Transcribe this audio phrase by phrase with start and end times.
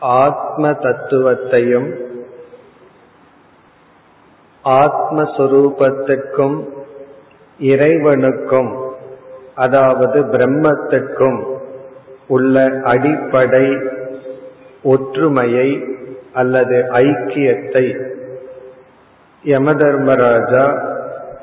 [0.00, 2.04] ஆத்ம தத்துவத்தையும்
[4.64, 6.68] ஆத்மஸ்வரூபத்துக்கும்
[7.58, 8.84] இறைவனுக்கும்
[9.54, 11.58] அதாவது பிரம்மத்துக்கும்
[12.26, 13.76] உள்ள அடிப்படை
[14.82, 15.82] ஒற்றுமையை
[16.32, 17.96] அல்லது ஐக்கியத்தை
[19.44, 20.94] யமதர்மராஜா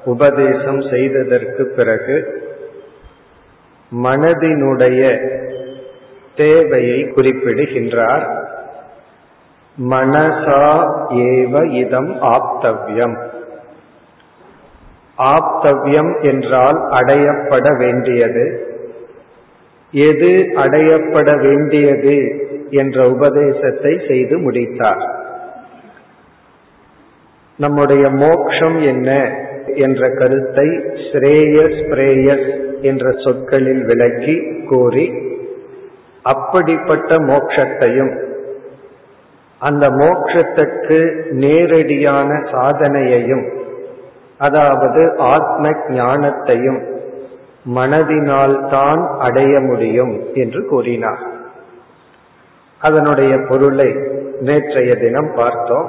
[0.06, 2.44] உபதேசம் செய்ததற்கு பிறகு
[3.92, 5.20] மனதினுடைய
[6.36, 8.43] தேவையை குறிப்பிடுகின்றார்.
[9.78, 13.16] மனசா ஏவ இதம் ஆப்தவ்யம்.
[15.18, 18.68] ஆப்தவ்யம் என்றால் அடையப்பட வேண்டியது.
[19.92, 25.22] எது அடையப்பட வேண்டியது என்ற உபதேசத்தை செய்து முடித்தார்.
[27.58, 29.40] நம்முடைய மோக்ஷம் என்ன
[29.76, 30.68] என்ற கருத்தை
[31.12, 35.14] ஸ்ரேயஸ் பிரேயஸ் என்ற சொற்களில் விளக்கி கூறி
[36.22, 38.32] அப்படிப்பட்ட மோக்ஷத்தையும்
[39.68, 40.98] அந்த மோக்ஷத்துக்கு
[41.44, 43.46] நேரடியான சாதனையையும்
[44.38, 45.02] அதாவது
[45.34, 46.80] ஆத்ம ஞானத்தையும்
[47.76, 51.22] மனதினால் தான் அடைய முடியும் என்று கூறினார்.
[52.82, 53.90] அதனுடைய பொருளை
[54.40, 55.88] நேற்றைய தினம் பார்த்தோம்.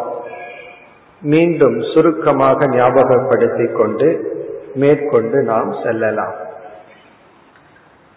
[1.22, 4.08] மீண்டும் சுருக்கமாக ஞாபகப்படுத்திக் கொண்டு
[4.74, 6.36] மேற்கொண்டு நாம் செல்லலாம்.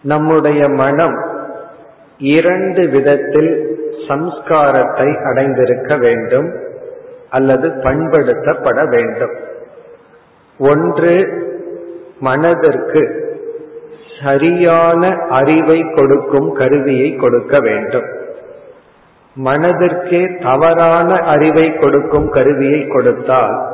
[0.04, 1.16] நம்முடைய மனம்
[2.18, 3.52] இரண்டு விதத்தில்
[4.08, 6.52] சம்ஸ்காரத்தை அடைந்திருக்க வேண்டும்
[7.30, 9.34] அல்லது பண்படுத்தப்பட வேண்டும்.
[10.58, 11.14] ஒன்று
[12.20, 13.02] மனதிற்கு
[14.22, 18.08] சரியான அறிவை கொடுக்கும் கருவியை கொடுக்க வேண்டும்.
[19.44, 23.66] மனதிற்கே தவறான அறிவை கொடுக்கும் கருவியை கொடுத்தால்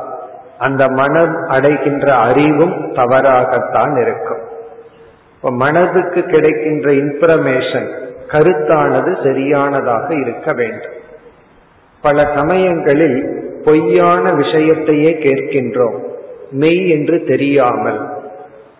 [0.57, 4.43] அந்த மனம் அடைகின்ற அறிவும் தவறாகத்தான் இருக்கும்.
[5.41, 7.89] மனதுக்கு கிடைக்கின்ற இன்ஃபர்மேஷன்
[8.35, 10.91] கருத்தானது சரியானதாக இருக்க வேண்டும்.
[12.01, 15.97] பல சமயங்களில் பொய்யான விஷயத்தையே கேட்கின்றோம்.
[16.51, 18.09] மெய் என்று தெரியாமல்.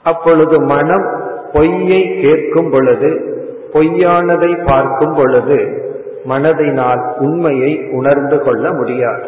[0.03, 1.23] அப்பொழுது மனம்
[1.53, 3.33] பொய்யை கேட்கும் பொழுது
[3.73, 5.83] பொய்யானதை பார்க்கும் பொழுது
[6.27, 9.27] மனதினால் உண்மையை உணர்ந்து கொள்ள முடியாது.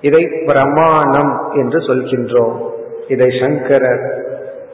[0.00, 2.56] இதை பிரமாணம் என்று சொல்கின்றோம்.
[3.08, 4.25] இதை சங்கரர்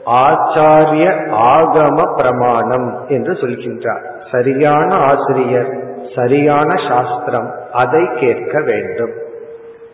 [0.05, 4.01] ஆச்சாரிய ஆகம பிரமாணம் என்று சொல்கின்றார்.
[4.31, 5.81] சரியான ஆசிரியர்
[6.15, 9.11] சரியான சாஸ்திரம் அதை கேட்க வேண்டும்.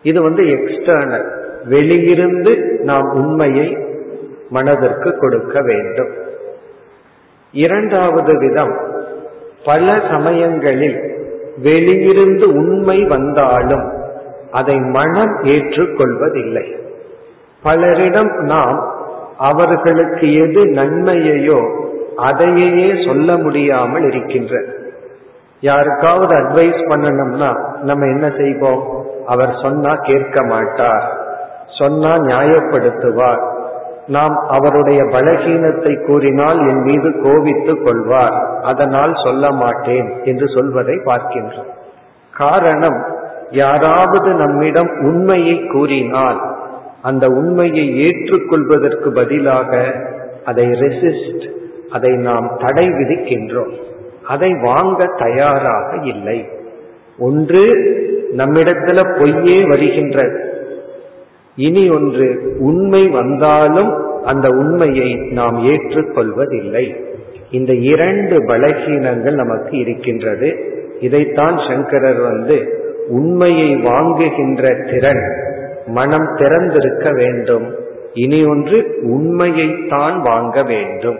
[0.02, 1.28] இது வந்து எக்ஸ்டர்னல்
[1.68, 3.78] வெளியிருந்து நாம் உண்மையை
[4.50, 6.10] மனதிற்கு கொடுக்க வேண்டும்.
[7.52, 8.78] இரண்டாவது விதம்
[9.64, 10.98] பல சமயங்களில்
[11.62, 13.92] வெளியிருந்து உண்மை வந்தாலும்
[14.50, 16.76] அதை மனம் ஏற்றுக்கொள்வதில்லை.
[17.62, 18.98] பலரிடம் நாம்
[19.40, 21.60] அவர்களுக்கு எது நன்மையையோ
[22.16, 24.54] அதையே சொல்ல முடியாமல் இருக்கின்ற.
[25.60, 27.50] யாருக்காவது அட்வைஸ் பண்ணணும்னா
[27.82, 28.82] நம்ம என்ன செய்வோம்?
[29.26, 31.04] அவர் சொன்னா கேட்க மாட்டார்.
[31.78, 33.42] சொன்னா நியாயப்படுத்துவார்.
[34.06, 38.36] நாம் அவருடைய பலகீனத்தை கூறினால் என் மீது கோபித்துக் கொள்வார்.
[38.62, 41.70] அதனால் சொல்ல மாட்டேன் என்று சொல்வதை பார்க்கின்றோம்.
[42.36, 42.98] காரணம்
[43.50, 46.40] யாராவது நம்மிடம் உண்மையை கூறினால்
[47.02, 49.92] அந்த உண்மையை ஏற்றுக்கொள்வதற்கு பதிலாக
[50.44, 51.48] அதை ரெசிஸ்ட்
[51.90, 53.72] அதை நாம் தடை விதிக்கின்றோம்.
[54.28, 56.48] அதை வாங்க தயாராக இல்லை.
[57.18, 57.64] ஒன்று
[58.36, 60.40] நம்மிடத்துல பொய்யே வருகின்றது.
[61.56, 67.04] இனி ஒன்று உண்மை வந்தாலும் அந்த உண்மையை நாம் ஏற்றுக்கொள்வதில்லை.
[67.50, 70.56] இந்த இரண்டு பலகீனங்கள் நமக்கு இருக்கின்றது.
[71.00, 75.48] இதைத்தான் சங்கரர் வந்து உண்மையை வாங்குகின்ற திறன்
[75.90, 77.66] மனம் திறந்திருக்க வேண்டும்.
[78.14, 78.78] இனி ஒன்று
[79.16, 81.18] உண்மையைத்தான் வாங்க வேண்டும்.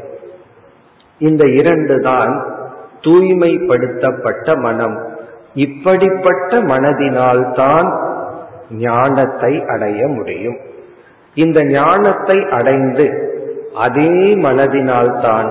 [1.20, 2.32] இந்த இரண்டு தான்
[3.00, 4.96] தூய்மைப்படுத்தப்பட்ட மனம்.
[5.54, 7.88] இப்படிப்பட்ட மனதினால்தான்
[8.70, 10.58] ஞானத்தை அடைய முடியும்.
[11.34, 13.06] இந்த ஞானத்தை அடைந்து
[13.74, 14.12] அதே
[14.46, 15.48] மனதினால்தான்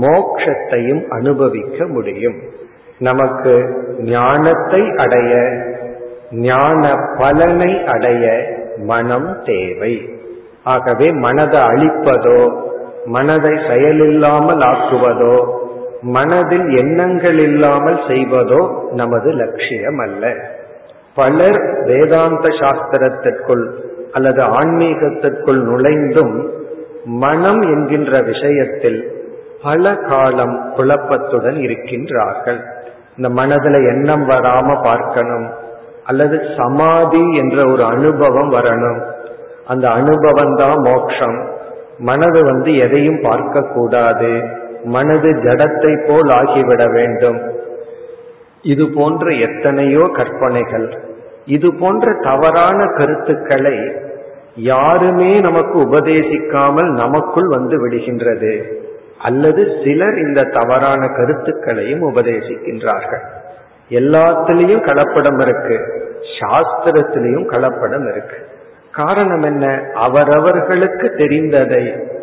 [0.00, 2.38] மோக்ஷத்தையும் அனுபவிக்க முடியும்.
[2.98, 3.52] நமக்கு
[4.12, 5.32] ஞானத்தை அடைய
[6.30, 10.08] ஞான பலனை அடைய மனம் தேவை.
[10.64, 12.52] ஆகவே மனதை அழிப்பதோ
[13.04, 15.64] மனதை செயலில்லாமல் ஆக்குவதோ
[16.02, 20.34] மனதில் எண்ணங்கள் இல்லாமல் செய்வதோ நமது லட்சியம் அல்ல
[21.14, 23.70] பலர் வேதாந்த சாஸ்திரத்திற்குள்
[24.12, 26.50] அல்லது ஆன்மீகத்திற்குள் நுழைந்தும்
[27.04, 29.12] மனம் என்கின்ற விஷயத்தில்
[29.62, 32.60] பல காலம் குழப்பத்துடன் இருக்கின்றார்கள்.
[33.16, 35.46] இந்த மனதில் எண்ணம் வராம பார்க்கணும்
[36.06, 39.00] அல்லது சமாதி என்ற ஒரு அனுபவம் வரணும்.
[39.66, 41.36] அந்த அனுபவம் தான் மோட்சம்
[41.98, 44.30] மனது வந்து எதையும் பார்க்க கூடாது.
[44.84, 47.38] மனது ஜடத்தை போல் ஆகிவிட வேண்டும்.
[48.62, 50.88] இது போன்ற எத்தனையோ கற்பனைகள்.
[51.46, 53.76] இது போன்ற தவறான கருத்துக்களை
[54.54, 58.52] யாருமே நமக்கு உபதேசிக்காமல் நமக்குள் வந்து விடுகின்றது.
[59.18, 63.24] அல்லது சிலர் இந்த தவறான கருத்துக்களையும் உபதேசிக்கின்றார்கள்.
[63.90, 65.80] எல்லாத்திலையும் கலப்படம் இருக்கு.
[66.40, 68.36] சாஸ்திரத்திலையும் கலப்படம் இருக்கு.
[68.92, 69.82] காரணம் என்ன?
[69.94, 72.14] அவரவர்களுக்கு தெரிந்ததை.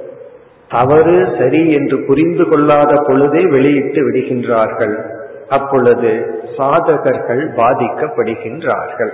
[0.69, 5.05] தவறு சரி என்று புரிந்து கொள்ளாத பொழுதே வெளியிட்டு விடுகின்றார்கள்.
[5.49, 9.11] அப்பொழுது சாதகர்கள் பாதிக்கப்படுகின்றார்கள்.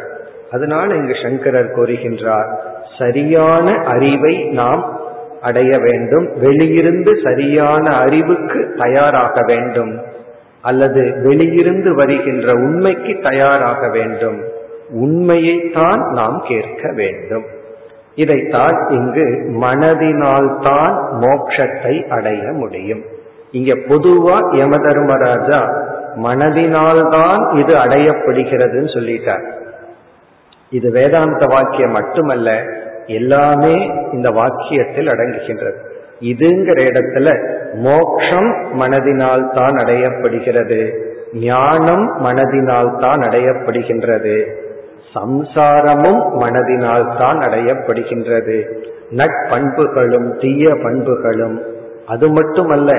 [0.51, 2.55] அதனால இங்கு சங்கரர் கூறுகின்றார்
[2.99, 4.99] சரியான அறிவை நாம்
[5.41, 6.27] அடைய வேண்டும்.
[6.41, 10.17] வெளியிருந்து சரியான அறிவுக்கு தயாராக வேண்டும்.
[10.61, 14.43] அல்லது வெளியிருந்து வருகின்ற உண்மைக்கு தயாராக வேண்டும்.
[14.89, 17.45] உண்மையைத்தான் நாம் கேட்க வேண்டும்.
[18.15, 23.01] இதைத்தான் இங்கு மனதினால்தான் மோட்சத்தை அடைய முடியும்.
[23.51, 25.87] இங்க பொதுவா யம தர்மராஜா
[26.23, 29.51] மனதினால்தான் இது அடையப்படுகிறதுன்னு சொல்லிட்டார்.
[30.69, 32.63] இது வேதாந்த வாக்கியம் மட்டுமல்ல
[33.05, 35.88] எல்லாமே இந்த வாக்கியத்தில் அடங்குகின்றது.
[36.21, 37.27] இதுங்கிற இடத்துல
[37.73, 40.79] மோக்ஷம் மனதினால் தான் அடையப்படுகிறது.
[41.33, 44.47] ஞானம் மனதினால் தான் அடையப்படுகின்றது.
[45.15, 48.57] சம்சாரமும் மனதினால் தான் அடையப்படுகின்றது.
[49.11, 51.61] நட்பண்புகளும் தீய பண்புகளும்.
[52.05, 52.91] அது மட்டுமல்ல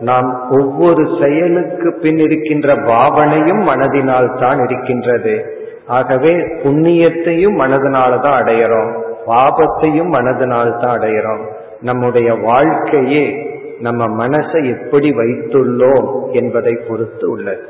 [0.00, 5.54] நாம் ஒவ்வொரு செயலுக்கு பின் இருக்கின்ற பாவனையும் மனதினால் தான் இருக்கின்றது.
[5.86, 6.32] ஆகவே
[6.62, 8.90] புண்ணியத்தையும் மனதினால தான் அடையிறோம்.
[9.26, 11.57] பாபத்தையும் மனதினால் தான் அடையிறோம்.
[11.80, 13.46] நம்முடைய வாழ்க்கையே
[13.80, 17.68] நம்ம மனசை எப்படி வைத்துள்ளோம் என்பதை பொறுத்து உள்ளது.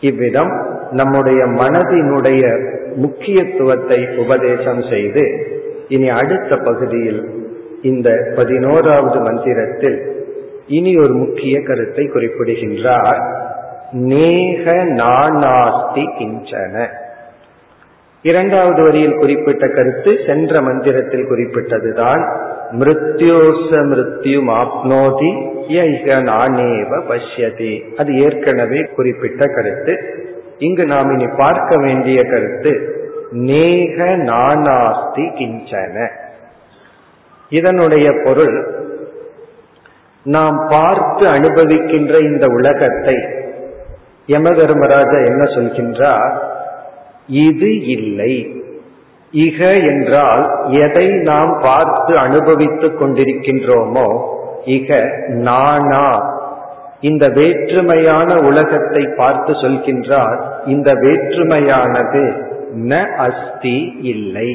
[0.00, 2.42] இவ்விதம் நம்முடைய மனதினுடைய
[2.94, 5.46] முக்கியத்துவத்தை உபதேசம் செய்து
[5.88, 7.30] இனி அடுத்த பகுதியில்
[7.82, 10.26] இந்த பதினோராவது மந்திரத்தில்
[10.66, 13.20] இனி ஒரு முக்கிய கருத்தை குறிப்பிடுகின்றார்.
[13.92, 16.88] நேக நானாஸ்தி கிஞ்சன
[18.24, 22.22] இரண்டாவது வரியில் குறிப்பிட்ட கருத்து சென்ற மந்திரத்தில் குறிப்பிட்டதுதான்
[22.72, 25.30] மிருத்யோச மிருத்யு ஆப்னோதி
[26.28, 27.72] நானேவ பஷ்யதி.
[27.96, 29.94] அது ஏற்கனவே குறிப்பிட்ட கருத்து.
[30.58, 32.72] இங்கு நாம் இனி பார்க்க வேண்டிய கருத்து
[33.30, 36.08] நேக நானாஸ்தி கிஞ்சன.
[37.48, 38.56] இதனுடைய பொருள்
[40.22, 43.16] நாம் பார்த்து அனுபவிக்கின்ற இந்த உலகத்தை
[44.26, 46.34] யம தர்மராஜா என்ன சொல்கின்றார்?
[47.28, 48.62] இது இல்லை.
[49.32, 54.08] இக என்றால் எதை நாம் பார்த்து அனுபவித்துக் கொண்டிருக்கின்றோமோ
[54.64, 56.32] இக நானா.
[57.00, 62.22] இந்த வேற்றுமையான உலகத்தை பார்த்து சொல்கின்றார் இந்த வேற்றுமையானது
[62.74, 64.48] ந அஸ்தி இல்லை.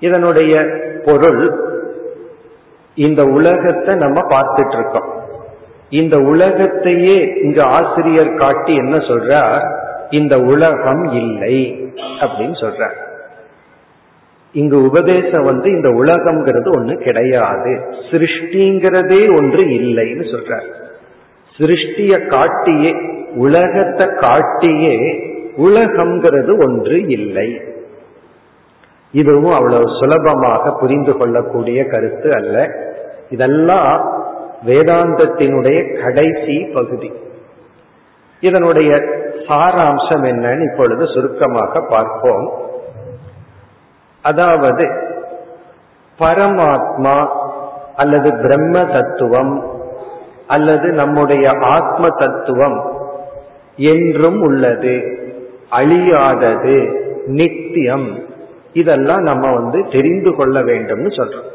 [0.00, 0.66] இதனுடைய
[1.04, 1.42] பொருள்
[2.94, 5.08] இந்த உலகத்தை நம்ம பார்த்துட்டு இருக்கோம்.
[5.90, 9.87] இந்த உலகத்தையே இங்கு ஆசிரியர் காட்டி என்ன சொல்றார்?
[10.10, 11.90] இந்த உலகம் இல்லை
[12.20, 12.90] அப்படின்னு சொல்ற
[14.52, 17.80] இங்கு உபதேசம் வந்து இந்த உலகம்ங்கிறது ஒண்ணு கிடையாது.
[18.10, 20.60] சிருஷ்டிங்கிறதே ஒன்று இல்லைன்னு சொல்ற
[21.58, 25.26] சிருஷ்டிய காட்டியே உலகத்தை காட்டியே
[25.56, 27.60] உலகம்ங்கிறது ஒன்று இல்லை.
[29.12, 32.68] இதுவும் அவ்வளவு சுலபமாக புரிந்து கொள்ளக்கூடிய கருத்து அல்ல.
[33.30, 34.22] இதெல்லாம்
[34.66, 37.12] வேதாந்தத்தினுடைய கடைசி பகுதி.
[38.40, 39.02] இதனுடைய
[39.48, 42.52] சாராம்சம் என்னன்னு இப்பொழுது சுருக்கமாக பார்ப்போம்.
[44.22, 44.90] அதாவது
[46.18, 47.28] பரமாத்மா
[47.96, 49.76] அல்லது பிரம்ம தத்துவம்
[50.46, 53.06] அல்லது நம்முடைய ஆத்ம தத்துவம்
[53.76, 55.26] என்றும் உள்ளது
[55.70, 58.26] அழியாதது நித்தியம்.
[58.72, 61.48] இதெல்லாம் நம்ம வந்து தெரிந்து கொள்ள வேண்டும்னு சொல்றோம்.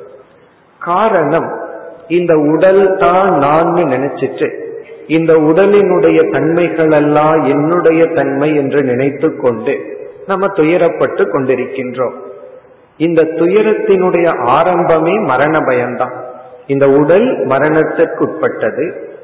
[0.80, 1.62] காரணம்
[2.08, 4.63] இந்த உடல் தான் நான் நினைச்சிட்டு
[5.08, 12.14] இந்த உடலினுடைய தன்மைகள் எல்லாம் என்னுடைய தன்மை என்று நினைத்து கொண்டு நம்ம துயரப்பட்டு கொண்டிருக்கின்றோம்.
[12.98, 16.14] இந்த துயரத்தினுடைய ஆரம்பமே மரண பயம்தான்.
[16.68, 19.16] இந்த உடல் மரணத்திற்கு உட்பட்டது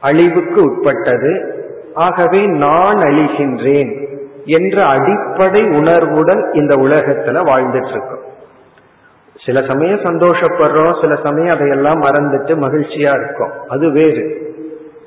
[0.00, 1.62] அழிவுக்கு உட்பட்டது.
[1.94, 4.08] ஆகவே நான் அழிகின்றேன்
[4.44, 8.22] என்ற அடிப்படை உணர்வுடன் இந்த உலகத்துல வாழ்ந்துட்டு இருக்கோம்
[9.44, 13.50] சில சமயம் சந்தோஷப்படுறோம் சில சமயம் அதையெல்லாம் மறந்துட்டு மகிழ்ச்சியா இருக்கும்.
[13.68, 14.43] அது வேறு.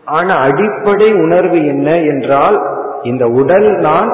[0.07, 2.57] ஆனா அடிப்படை உணர்வு என்ன என்றால்
[3.03, 4.11] இந்த உடல் நான்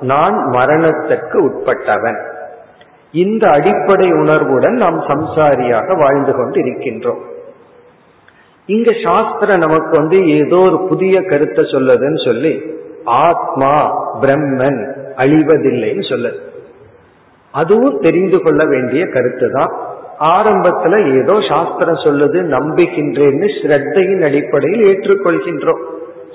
[0.00, 2.18] நான் மரணத்திற்கு உட்பட்டவன்.
[3.12, 7.22] இந்த அடிப்படை உணர்வுடன் நாம் சம்சாரியாக வாழ்ந்து கொண்டு இருக்கின்றோம்
[8.66, 12.52] இங்க சாஸ்திரம் நமக்கு வந்து ஏதோ ஒரு புதிய கருத்தை சொல்லுதுன்னு சொல்லி
[13.04, 13.72] ஆத்மா
[14.20, 14.80] பிரம்மன்
[15.16, 16.38] அழிவதில்லைன்னு சொல்லுது.
[17.50, 19.72] அதுவும் தெரிந்து கொள்ள வேண்டிய கருத்து தான்
[20.20, 25.82] ஆரம்பத்துல ஏதோ சாஸ்திரம் சொல்லுது நம்புகின்றேன்னு ஸ்ரத்தையின் அடிப்படையில் ஏற்றுக்கொள்கின்றோம்.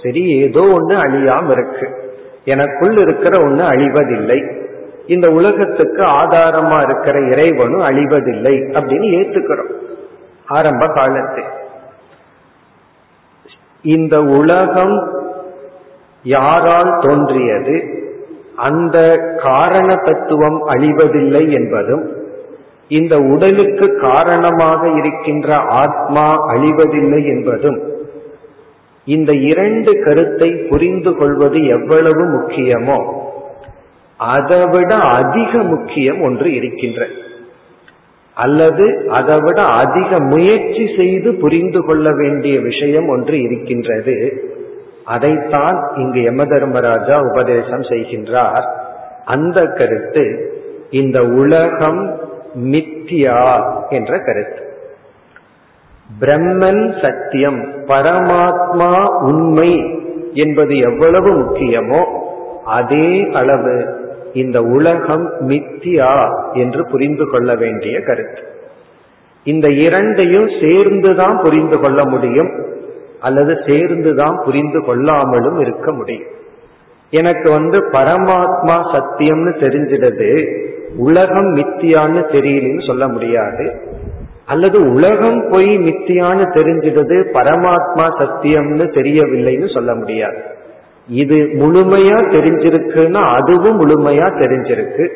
[0.03, 2.11] சரி ஏதோ ஒண்ணு அழியாம இருக்கு.
[2.45, 4.57] எனக்குள் இருக்கிற ஒண்ணு அழிவதில்லை.
[5.05, 9.71] இந்த உலகத்துக்கு ஆதாரமா இருக்கிற இறைவனும் அழிவதில்லை அப்படின்னு ஏத்துக்கிறோம்.
[10.45, 11.57] ஆரம்ப காலத்தில்
[13.81, 15.13] இந்த உலகம்
[16.23, 18.07] யாரால் தோன்றியது?
[18.55, 22.18] அந்த காரண தத்துவம் அழிவதில்லை என்பதும்
[22.89, 27.79] இந்த உடலுக்கு காரணமாக இருக்கின்ற ஆத்மா அழிவதில்லை என்பதும்
[29.05, 33.17] இந்த இரண்டு கருத்தை புரிந்து கொள்வது எவ்வளவு முக்கியமோ
[34.17, 37.05] அதைவிட அதிக முக்கியம் ஒன்று இருக்கின்ற.
[38.35, 44.43] அல்லது அதைவிட அதிக முயற்சி செய்து புரிந்து கொள்ள வேண்டிய விஷயம் ஒன்று இருக்கின்றது.
[45.05, 48.67] அதைத்தான் இங்கு யம தர்மராஜா உபதேசம் செய்கின்றார்.
[49.25, 50.25] அந்த கருத்து
[50.89, 52.19] இந்த உலகம்
[52.55, 54.73] மித்தியா என்ற கருத்து.
[56.19, 59.99] பிரம்மன் சத்தியம் பரமாத்மா உண்மை
[60.33, 62.05] என்பது எவ்வளவு முக்கியமோ
[62.65, 63.97] அதே அளவு
[64.33, 68.41] இந்த உலகம் மித்தியா என்று புரிந்து கொள்ள வேண்டிய கருத்து.
[69.43, 72.65] இந்த இரண்டையும் சேர்ந்துதான் புரிந்து கொள்ள முடியும்
[73.19, 76.37] அல்லது சேர்ந்துதான் புரிந்து கொள்ளாமலும் இருக்க முடியும்.
[77.09, 80.57] எனக்கு வந்து பரமாத்மா சத்தியம்னு தெரிஞ்சிடுது.
[80.97, 83.81] உலகம் மித்தியான்னு தெரியலன்னு சொல்ல முடியாது.
[84.45, 90.37] அல்லது உலகம் போய் மித்தியான்னு தெரிஞ்சிடுது பரமாத்மா சத்தியம்னு தெரியவில்லைன்னு சொல்ல முடியாது.
[91.07, 95.09] இது முழுமையா தெரிஞ்சிருக்குன்னா அதுவும் முழுமையா தெரிஞ்சிருக்கு.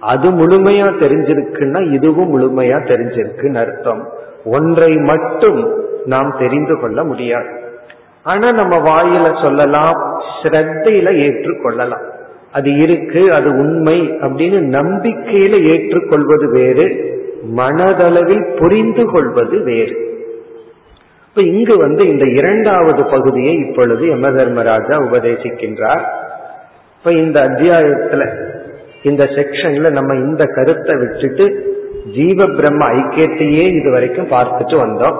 [0.00, 4.08] அது முழுமையா தெரிஞ்சிருக்குன்னா இதுவும் முழுமையா தெரிஞ்சிருக்குன்னு அர்த்தம்.
[4.44, 7.48] ஒன்றை மட்டும் நாம் தெரிந்து கொள்ள முடியாது.
[8.22, 12.14] ஆனா நம்ம வாயில சொல்லலாம் ஸ்ரத்தையில ஏற்றுக்கொள்ளலாம்.
[12.56, 16.86] அது இருக்கு அது உண்மை அப்படின்னு நம்பிக்கையில ஏற்றுக்கொள்வது வேறு
[17.56, 19.96] மனதளவில் புரிந்து கொள்வது வேறு.
[21.28, 26.04] இப்ப இங்கு வந்து இந்த இரண்டாவது பகுதியை இப்பொழுது யம தர்மராஜா உபதேசிக்கின்றார்.
[26.98, 28.24] இப்ப இந்த அத்தியாயத்துல
[29.02, 31.46] இந்த செக்ஷன்ல நம்ம இந்த கருத்தை விட்டுட்டு
[32.14, 35.18] ஜீவ பிரம்ம ஐக்கியத்தையே இது வரைக்கும் பார்த்துட்டு வந்தோம்.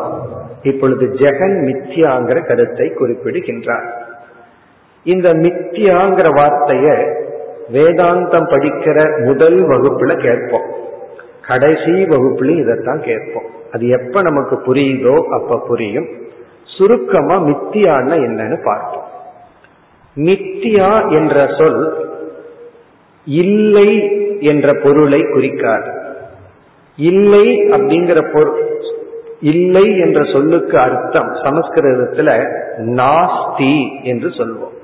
[0.62, 3.86] இப்பொழுது ஜெகன் மித்யாங்கிற கருத்தை குறிப்பிடுகின்றார்.
[5.06, 6.86] இந்த மித்யாங்கிற வார்த்தைய
[7.72, 10.66] வேதாந்தம் படிக்கிற முதல் வகுப்புல கேட்போம்.
[11.46, 13.44] கடைசி வகுப்புலையும் இதைத்தான் கேட்போம்.
[13.72, 16.06] அது எப்ப நமக்கு புரியுதோ அப்ப புரியும்.
[16.64, 19.04] சுருக்கமா மித்தியான்னா என்னன்னு பார்ப்போம்.
[20.16, 22.10] மித்தியா என்ற சொல்
[23.26, 23.90] இல்லை
[24.40, 25.90] என்ற பொருளை குறிக்காது.
[26.96, 28.64] இல்லை அப்படிங்கிற பொருள்
[29.40, 34.75] இல்லை என்ற சொல்லுக்கு அர்த்தம் சமஸ்கிருதத்துல நாஸ்தி என்று சொல்வோம்.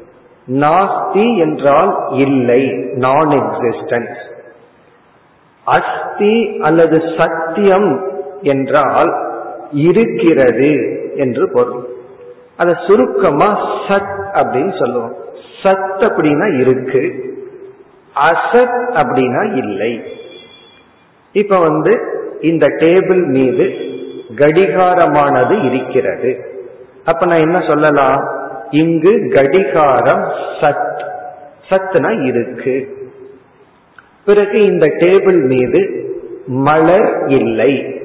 [0.47, 4.31] நாஸ்தி என்றால் இல்லை நான் எக்ஸிஸ்டன்ஸ்
[5.65, 8.11] அஸ்தி அல்லது சத்தியம்
[8.43, 9.13] என்றால்
[9.73, 11.85] இருக்கிறது என்று பொருள்.
[12.57, 15.15] அத சுருக்கமா சத் அப்படின்னு சொல்லுவோம்.
[15.63, 17.35] சத் அப்படின்னா இருக்கு
[18.15, 20.03] அசத் அப்படின்னா இல்லை.
[21.33, 22.01] இப்ப வந்து
[22.41, 23.65] இந்த டேபிள் மீது
[24.35, 26.61] கடிகாரமானது இருக்கிறது.
[27.05, 28.42] அப்ப நான் என்ன சொல்லலாம்?
[28.73, 30.29] இங்கு கடிகாரம்
[30.61, 31.11] சத்.
[31.69, 32.97] சத்னா இருக்கு.
[34.25, 36.11] பிறகு இந்த டேபிள் மீது
[36.47, 38.01] மலர் இல்லை.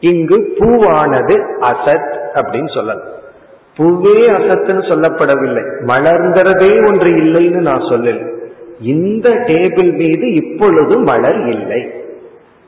[0.00, 3.04] இங்கு பூவானது அசத் அப்படின்னு சொல்லலாம்.
[3.78, 5.62] பூவே அசத்துன்னு சொல்லப்படவில்லை.
[5.86, 8.34] மலர்ங்கிறதே ஒன்று இல்லைன்னு நான் சொல்லல.
[8.80, 11.90] இந்த டேபிள் மீது இப்பொழுது மலர் இல்லை.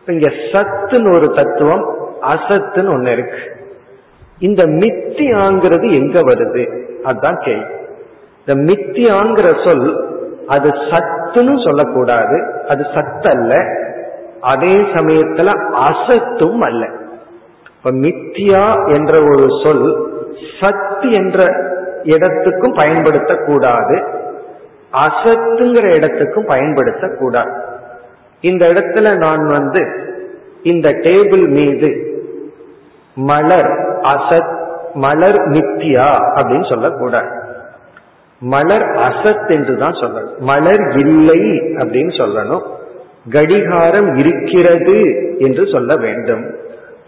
[0.06, 3.56] இங்க சத்துன்னு ஒரு தத்துவம் அசத்துன்னு ஒன்னு இருக்கு.
[4.38, 6.86] இந்த மித்தியாங்கிறது எங்க வருது?
[7.04, 7.72] அதுதான் கேள்வி.
[8.46, 10.06] இந்த மித்தியாங்கிற சொல்
[10.46, 12.52] அது சத்துன்னு சொல்லக்கூடாது.
[12.68, 13.76] அது சத்தல்ல.
[14.40, 16.88] அதே சமயத்துல அசத்தும் அல்ல.
[17.76, 20.12] இப்ப மித்தியா என்ற ஒரு சொல்
[20.60, 21.64] சத் என்ற
[22.02, 24.06] இடத்துக்கும் பயன்படுத்தக்கூடாது.
[24.92, 27.60] அசத்துங்கிற இடத்துக்கும் பயன்படுத்தக்கூடாது.
[28.40, 29.88] இந்த இடத்துல நான் வந்து
[30.62, 32.22] இந்த டேபிள் மீது
[33.14, 34.57] மலர் அசத்
[34.94, 37.28] மலர் மித்தியா அப்படின்னு சொல்லக்கூடாது.
[38.40, 40.38] மலர் அசத் என்று தான் சொல்லணும்.
[40.38, 42.62] மலர் இல்லை அப்படின்னு சொல்லணும்.
[43.30, 46.54] கடிகாரம் இருக்கிறது என்று சொல்ல வேண்டும்.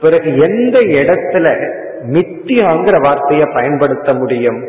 [0.01, 1.71] பிறகு எந்த இடத்துல
[2.13, 4.65] மித்தியாங்கிற வார்த்தையை பயன்படுத்த முடியும்?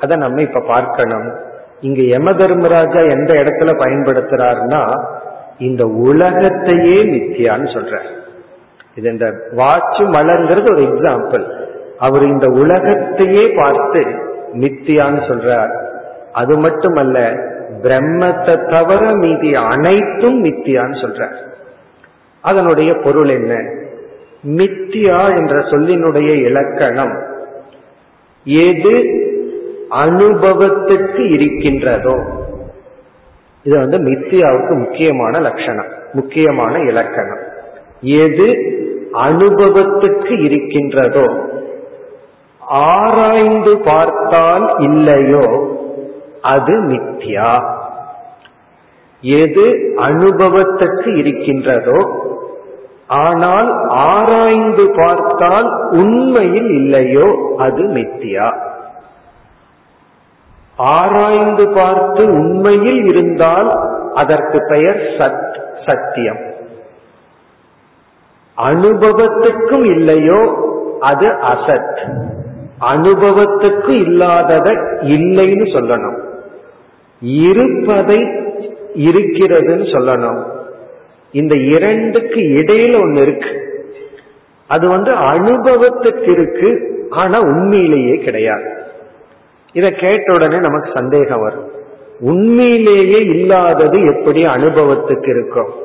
[0.00, 1.34] அதை நம்ம இப்ப பார்க்கணும்.
[1.80, 5.04] இங்க யம தர்மராஜா எந்த இடத்துல பயன்படுத்துறாருன்னா
[5.58, 7.98] இந்த உலகத்தையே மித்தியான்னு சொல்ற
[8.94, 11.65] இது இந்த வாட்சு மலர்ங்கிறது ஒரு எக்ஸாம்பிள்
[11.98, 14.00] அவர் இந்த உலகத்தையே பார்த்து
[14.52, 15.84] மித்தியான்னு சொல்றார்.
[16.32, 17.32] அது மட்டுமல்ல
[17.82, 21.34] பிரம்மத்தை தவிர மீதி அனைத்தும் மித்தியான்னு சொல்றார்.
[22.40, 23.54] அதனுடைய பொருள் என்ன?
[24.46, 27.22] மித்தியா என்ற சொல்லினுடைய இலக்கணம்
[28.44, 29.24] எது
[29.90, 32.44] அனுபவத்துக்கு இருக்கின்றதோ.
[33.62, 37.38] இது வந்து மித்தியாவுக்கு முக்கியமான லட்சணம் முக்கியமான இலக்கணம்.
[38.00, 38.46] எது
[39.12, 41.54] அனுபவத்துக்கு இருக்கின்றதோ.
[42.66, 45.74] ஆராய்ந்து பார்த்தால் இல்லையோ
[46.42, 47.74] அது மித்யா.
[49.20, 51.98] எது அனுபவத்துக்கு இருக்கின்றதோ
[53.06, 58.74] ஆனால் ஆராய்ந்து பார்த்தால் உண்மையில் இல்லையோ அது மித்தியா
[60.76, 63.70] ஆராய்ந்து பார்த்து உண்மையில் இருந்தால்
[64.14, 66.40] அதற்கு பெயர் சத் சத்தியம்.
[68.58, 70.64] அனுபவத்துக்கும் இல்லையோ
[71.00, 71.98] அது அசத்.
[72.80, 76.20] அனுபவத்துக்கு இல்லாதத இல்லைன்னு சொல்லணும்.
[77.20, 78.18] இருப்பதை
[78.94, 80.44] இருக்கிறதுன்னு சொல்லணும்.
[81.32, 83.48] இந்த இரண்டுக்கு இடையில ஒண்ணு இருக்கு.
[84.68, 88.70] அது வந்து அனுபவத்துக்கு இருக்கு ஆனா உண்மையிலேயே கிடையாது.
[89.72, 91.70] இத கேட்ட உடனே நமக்கு சந்தேகம் வரும்.
[92.20, 95.84] உண்மையிலேயே இல்லாதது எப்படி அனுபவத்துக்கு இருக்கும்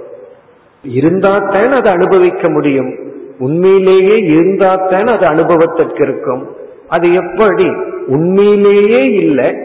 [0.88, 2.96] இருந்தாத்தான் அதை அனுபவிக்க முடியும்.
[3.40, 6.61] உண்மையிலேயே இருந்தாத்தான் அது அனுபவத்திற்கு இருக்கும்.
[6.92, 7.70] அது எப்படி?
[8.08, 9.56] உண்மையிலேயே இல்லை.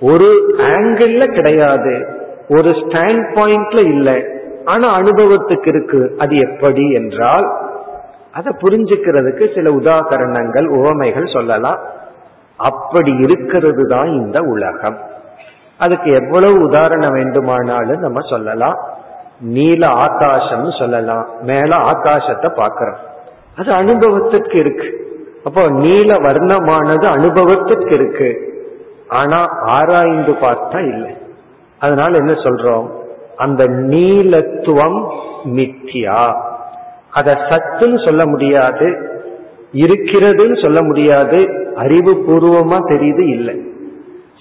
[0.00, 2.06] ஒரு ஆங்கிள் கிடையாது.
[2.48, 4.24] ஒரு ஸ்டாண்ட் பாயிண்ட்ல இல்லை.
[4.64, 6.14] ஆனா அனுபவத்துக்கு இருக்கு.
[6.18, 7.46] அது எப்படி என்றால்
[8.32, 11.78] அதை புரிஞ்சுக்கிறதுக்கு சில உதாகரணங்கள் உவமைகள் சொல்லலாம்.
[12.56, 14.98] அப்படி இருக்கிறது தான் இந்த உலகம்.
[15.78, 18.76] அதுக்கு எவ்வளவு உதாரணம் வேண்டுமானாலும் நம்ம சொல்லலாம்.
[19.40, 21.26] நீல ஆகாசம்னு சொல்லலாம்.
[21.40, 22.98] மேல ஆகாசத்தை பார்க்கிறோம்.
[23.56, 25.13] அது அனுபவத்திற்கு இருக்கு.
[25.44, 28.28] அப்போ நீல வர்ணமானது அனுபவத்திற்கு இருக்கு
[29.08, 31.12] ஆனா ஆராய்ந்து பார்த்தா இல்லை.
[31.78, 32.86] அதனால என்ன சொல்றோம்?
[33.36, 34.98] அந்த நீலத்துவம்
[35.44, 36.34] மித்தியா.
[37.10, 38.88] அத சத்துன்னு சொல்ல முடியாது
[39.72, 41.38] இருக்கிறதுன்னு சொல்ல முடியாது
[41.74, 43.54] அறிவு பூர்வமா தெரியுது இல்லை.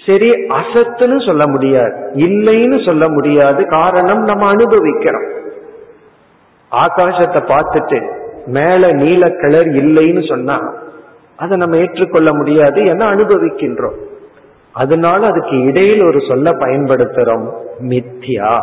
[0.06, 5.28] சரி அசத்துன்னு சொல்ல முடியாது இல்லைன்னு சொல்ல முடியாது காரணம் நம்ம அனுபவிக்கிறோம்.
[6.72, 8.00] ஆகாசத்தை பார்த்துட்டு
[8.46, 10.58] மேல நீல கலர் இல்லைன்னு சொன்னா
[11.44, 13.98] அதை நம்ம ஏற்றுக்கொள்ள முடியாது என அனுபவிக்கின்றோம்.
[14.76, 17.46] அதனால அதுக்கு இடையில் ஒரு சொல்ல பயன்படுத்துறோம்
[17.92, 18.54] மித்தியா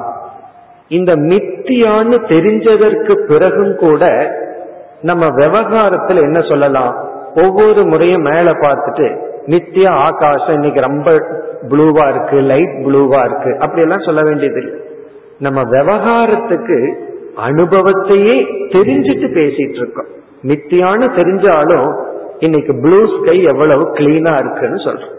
[0.89, 4.05] இந்த மித்தியான்னு தெரிஞ்சதற்கு பிறகும் கூட
[5.01, 6.95] நம்ம விவகாரத்துல என்ன சொல்லலாம்?
[7.35, 9.07] ஒவ்வொரு முறையும் மேல பார்த்துட்டு
[9.47, 11.11] மித்தியா ஆகாசம் இன்னைக்கு ரொம்ப
[11.71, 14.79] ப்ளூவா இருக்கு லைட் ப்ளூவா இருக்கு அப்படி எல்லாம் சொல்ல வேண்டியது இல்லை
[15.39, 16.79] நம்ம விவகாரத்துக்கு
[17.49, 18.37] அனுபவத்தையே
[18.75, 20.11] தெரிஞ்சிட்டு பேசிட்டு இருக்கோம்.
[20.43, 21.89] மித்தியான்னு தெரிஞ்சாலும்
[22.41, 25.19] இன்னைக்கு ப்ளூ ஸ்கை எவ்வளவு கிளீனா இருக்குன்னு சொல்றோம்.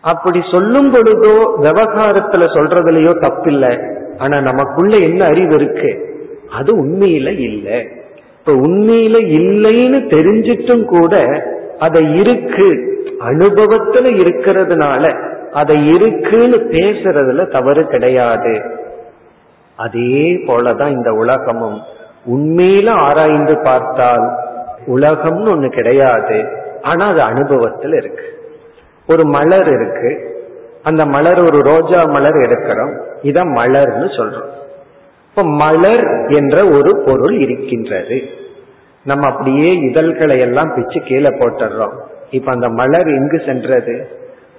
[0.00, 3.98] அப்படி சொல்லும் பொழுதோ விவகாரத்துல சொல்றதுலயோ தப்பில்லை.
[4.18, 6.18] ஆனா நமக்குள்ள என்ன அறிவு இருக்கு?
[6.50, 7.88] அது உண்மையில இல்லை.
[8.38, 11.26] இப்ப உண்மையில இல்லைன்னு தெரிஞ்சிட்டும் கூட
[11.78, 12.68] அதை இருக்கு.
[13.28, 18.62] அனுபவத்துல இருக்கிறதுனால அதை இருக்குன்னு பேசுறதுல தவறு கிடையாது.
[19.76, 21.80] அதே போலதான் இந்த உலகமும்.
[22.30, 24.36] உண்மையில ஆராய்ந்து பார்த்தால்
[24.86, 26.44] உலகம்னு ஒண்ணு கிடையாது.
[26.82, 28.24] ஆனா அது அனுபவத்தில் இருக்கு.
[29.06, 30.38] ஒரு மலர் இருக்கு.
[30.82, 33.00] அந்த மலர் ஒரு ரோஜா மலர் எடுக்கிறோம்.
[33.22, 34.48] இத மலர்னு சொல்றோம்.
[35.28, 38.22] இப்ப மலர் என்ற ஒரு பொருள் இருக்கின்றது.
[39.04, 41.92] நம்ம அப்படியே இதழ்களை எல்லாம் பிச்சு கீழே போட்டுறோம்.
[42.30, 44.08] இப்ப அந்த மலர் எங்கு சென்றது?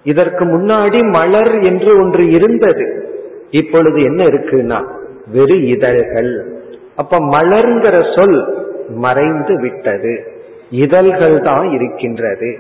[0.04, 3.10] இதற்கு முன்னாடி மலர் என்று ஒன்று இருந்தது.
[3.50, 4.86] இப்பொழுது என்ன இருக்குன்னா
[5.28, 6.56] வெறு இதழ்கள்.
[6.96, 10.32] அப்ப மலர்ங்கிற சொல் மறைந்து விட்டது.
[10.72, 12.60] இதழ்கள் தான் இருக்கின்றது.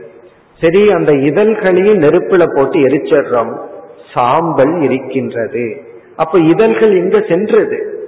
[0.62, 3.58] சரி அந்த இதழ்களையும் நெருப்புல போட்டு எரிச்சிடுறோம்.
[4.14, 5.82] சாம்பல் இருக்கின்றது.
[6.16, 8.00] அப்ப இதழ்கள் எங்க சென்றது?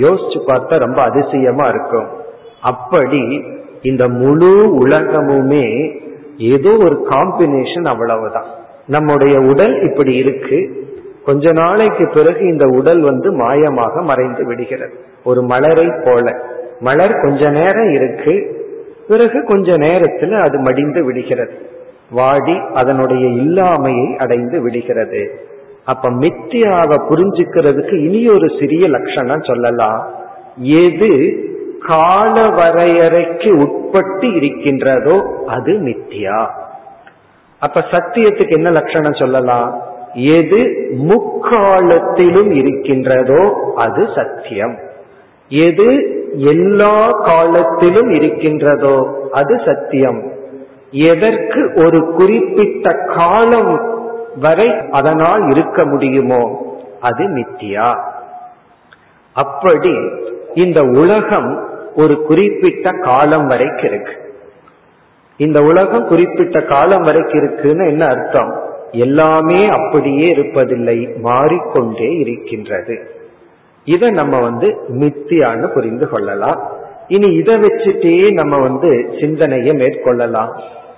[0.00, 2.06] யோசிச்சு பார்த்தா ரொம்ப அதிசயமா இருக்கும்.
[2.60, 3.42] அப்படி
[3.82, 5.98] இந்த முழு உலகமுமே
[6.36, 8.44] ஏதோ ஒரு காம்பினேஷன் அவ்வளவுதான்.
[8.86, 10.88] நம்முடைய உடல் இப்படி இருக்கு.
[11.24, 14.94] கொஞ்ச நாளைக்கு பிறகு இந்த உடல் வந்து மாயமாக மறைந்து விடுகிறது.
[15.24, 16.44] ஒரு மலரை போல.
[16.80, 18.58] மலர் கொஞ்ச நேரம் இருக்கு
[19.08, 21.68] பிறகு கொஞ்ச நேரத்தில் அது மடிந்து விடுகிறது.
[22.10, 25.40] வாடி அதனுடைய இல்லாமையை அடைந்து விடுகிறது.
[25.84, 30.08] அப்ப மித்தியாவை புரிஞ்சுக்கிறதுக்கு இனி ஒரு சிறிய லட்சணம் சொல்லலாம்.
[30.56, 31.44] எது
[31.86, 36.48] கால வரையறைக்கு உட்பட்டு இருக்கின்றதோ அது மித்தியா.
[37.58, 39.82] அப்ப சத்தியத்துக்கு என்ன லட்சணம் சொல்லலாம்?
[40.14, 44.76] எது முக்காலத்திலும் இருக்கின்றதோ அது சத்தியம்.
[45.48, 45.88] எது
[46.34, 50.32] எல்லா காலத்திலும் இருக்கின்றதோ அது சத்தியம்.
[50.90, 53.80] எதற்கு ஒரு குறிப்பிட்ட காலம்
[54.36, 57.98] வரை அதனால் இருக்க முடியுமோ அது மித்தியா.
[59.32, 59.94] அப்படி
[60.54, 64.12] இந்த உலகம் ஒரு குறிப்பிட்ட காலம் வரைக்கும் இருக்கு.
[65.36, 68.60] இந்த உலகம் குறிப்பிட்ட காலம் வரைக்கும் இருக்குன்னு என்ன அர்த்தம்?
[68.92, 73.19] எல்லாமே அப்படியே இருப்பதில்லை மாறிக்கொண்டே இருக்கின்றது.
[73.94, 74.68] இதை நம்ம வந்து
[75.00, 76.60] மித்தியான்னு புரிந்து கொள்ளலாம்.
[77.08, 80.50] இனி இதை வச்சுட்டே நம்ம வந்து சிந்தனையை மேற்கொள்ளலாம்.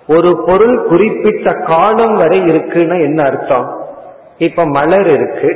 [0.08, 3.68] ஒரு பொருள் குறிப்பிட்ட காலம் வரை இருக்குன்னா என்ன அர்த்தம்?
[4.38, 5.50] இப்ப மலர் இருக்கு.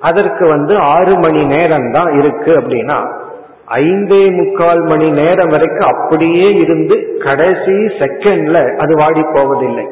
[0.00, 2.98] அதற்கு வந்து ஆறு மணி நேரம் தான் இருக்கு அப்படின்னா
[3.76, 9.86] ஐந்தே முக்கால் மணி நேரம் வரைக்கும் அப்படியே இருந்து கடைசி செகண்ட்ல அது வாடி போவதில்லை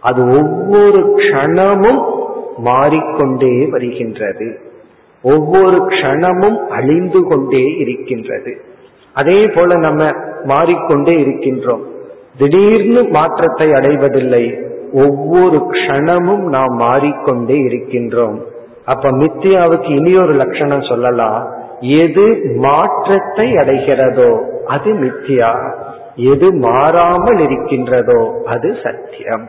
[0.00, 2.00] அது ஒவ்வொரு க்ஷணமும்
[2.58, 4.48] மாறிக்கொண்டே வருகின்றது.
[5.22, 8.60] ஒவ்வொரு க்ஷணமும் அழிந்து கொண்டே இருக்கின்றது.
[9.14, 10.12] அதே போல நம்ம
[10.44, 11.80] மாறிக்கொண்டே இருக்கின்றோம்.
[12.36, 14.58] திடீர்னு மாற்றத்தை அடைவதில்லை.
[14.92, 18.38] ஒவ்வொரு க்ஷணமும் நாம் மாறிக்கொண்டே இருக்கின்றோம்.
[18.84, 21.56] அப்ப மித்தியாவுக்கு இனி ஒரு லட்சணம் சொல்லலாம்.
[21.80, 25.72] எது மாற்றத்தை அடைகிறதோ அது மித்தியா.
[26.14, 29.48] எது மாறாமல் இருக்கின்றதோ அது சத்தியம்.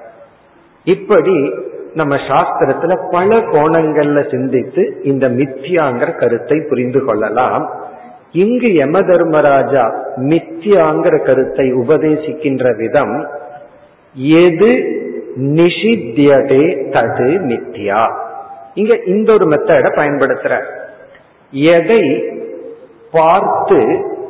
[0.84, 1.54] இப்படி
[1.94, 7.70] நம்ம சாஸ்திரத்துல பல கோணங்கள்ல சிந்தித்து இந்த மித்தியாங்கிற கருத்தை புரிந்து கொள்ளலாம்.
[8.32, 9.84] இங்கு யம தர்மராஜா
[10.18, 13.28] மித்தியாங்கிற கருத்தை உபதேசிக்கின்ற விதம்
[14.16, 14.72] எது
[15.38, 18.04] நிஷித்தியதே தது மித்தியா
[18.74, 20.56] இங்க இந்த ஒரு மெத்தட பயன்படுத்துற.
[21.52, 22.04] எதை
[23.12, 23.80] பார்த்து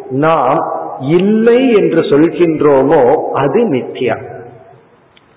[0.09, 0.59] நாம்
[0.99, 4.17] இல்லை என்று சொல்கின்றோமோ அது மித்தியா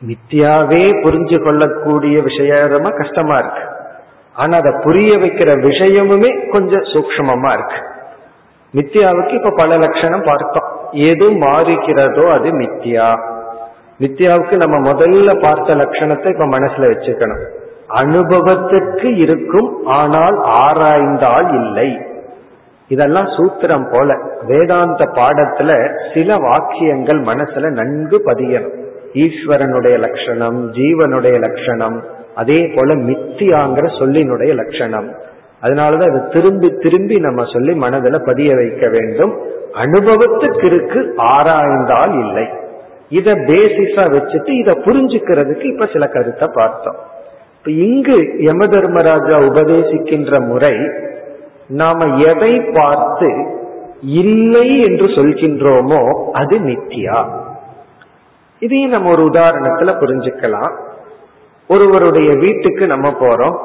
[0.06, 3.62] மித்தியாவே புரிஞ்சு கொள்ளக்கூடிய விஷயமா கஷ்டமா இருக்கு.
[4.34, 7.76] ஆனா அதை புரிய வைக்கிற விஷயமுமே கொஞ்சம் சூக்மமா இருக்கு.
[8.74, 10.70] மித்தியாவுக்கு இப்ப பல லட்சணம் பார்த்தோம்.
[10.90, 13.18] எது மாறுகிறதோ அது மித்தியா.
[14.00, 17.44] மித்தியாவுக்கு நம்ம முதல்ல பார்த்த லட்சணத்தை இப்ப மனசுல வச்சுக்கணும்.
[17.88, 22.00] அனுபவத்துக்கு இருக்கும் ஆனால் ஆராய்ந்தால் இல்லை.
[22.88, 24.18] இதெல்லாம் சூத்திரம் போல.
[24.46, 28.90] வேதாந்த பாடத்துல சில வாக்கியங்கள் மனசுல நன்கு பதியணும்.
[29.14, 32.02] ஈஸ்வரனுடைய லட்சணம் ஜீவனுடைய லட்சணம்
[32.34, 35.08] அதே போல மித்தியாங்கிற சொல்லினுடைய லட்சணம்.
[35.62, 39.40] அதனாலதான் அதை திரும்பி திரும்பி நம்ம சொல்லி மனதில் பதிய வைக்க வேண்டும்.
[39.74, 42.46] அனுபவத்துக்கு இருக்கு ஆராய்ந்தால் இல்லை.
[43.08, 46.96] இத பேசிஸா வச்சுட்டு இத புரிஞ்சுக்கிறதுக்கு இப்ப சில கருத்தை பார்த்தோம்.
[47.56, 50.78] இப்ப இங்கு யம தர்மராஜா உபதேசிக்கின்ற முறை
[51.68, 53.30] நாம எதை பார்த்து
[54.02, 57.41] இல்லை என்று சொல்கின்றோமோ அது நித்தியா
[58.62, 60.78] இதையும் நம்ம ஒரு உதாரணத்துல புரிஞ்சுக்கலாம்.
[61.68, 63.58] ஒருவருடைய வீட்டுக்கு நம்ம போறோம்.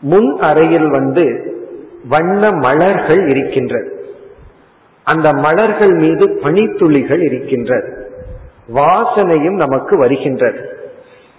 [0.00, 1.54] முன் அறையில் வந்து
[2.08, 4.04] வண்ண மலர்கள் இருக்கின்றது.
[5.04, 8.10] அந்த மலர்கள் மீது பனித்துளிகள் இருக்கின்றது.
[8.74, 10.90] வாசனையும் நமக்கு வருகின்றது.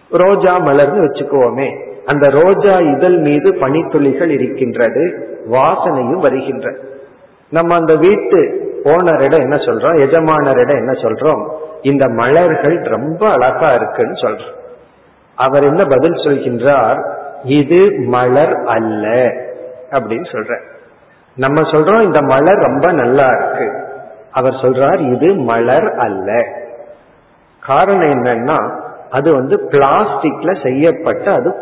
[0.09, 1.93] ரோஜா மலர்னு வச்சுக்குவோமே.
[2.05, 5.27] அந்த ரோஜா இதழ் மீது பனித்துளிகள் இருக்கின்றது.
[5.51, 6.89] வாசனையும் வருகின்றது.
[7.49, 9.99] நம்ம அந்த வீட்டு ஓனரிடம் என்ன சொல்றோம்?
[9.99, 11.49] எஜமானரிடம் என்ன சொல்றோம்?
[11.81, 14.41] இந்த மலர்கள் ரொம்ப அழகா இருக்குன்னு சொல்ற.
[15.35, 17.11] அவர் என்ன பதில் சொல்கின்றார்?
[17.43, 19.07] இது மலர் அல்ல
[19.91, 20.59] அப்படின்னு சொல்ற.
[21.35, 23.83] நம்ம சொல்றோம் இந்த மலர் ரொம்ப நல்லா இருக்கு.
[24.31, 26.43] அவர் சொல்றார் இது மலர் அல்ல.
[27.59, 31.55] காரணம் என்னன்னா அது வந்து பிளாஸ்டிக்ல செய்யப்பட்ட அது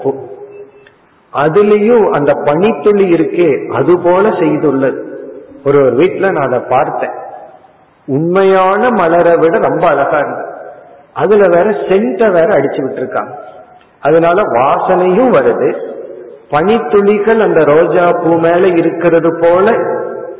[1.33, 5.07] அதுலயும் அந்த பனித்துளி இருக்கே அது போல செய்துள்ளது.
[5.65, 7.27] ஒரு வீட்டுல நான் அதை பார்த்தேன்.
[8.09, 10.47] உண்மையான மலரை விட ரொம்ப அழகா இருந்தது
[11.13, 13.31] அதுல வேற சென்ட வேற அடிச்சு விட்டுருக்காங்க.
[14.01, 15.69] அதனால வாசனையும் வருது.
[16.51, 19.75] பனித்துளிகள் அந்த ரோஜா பூ மேல இருக்கிறது போல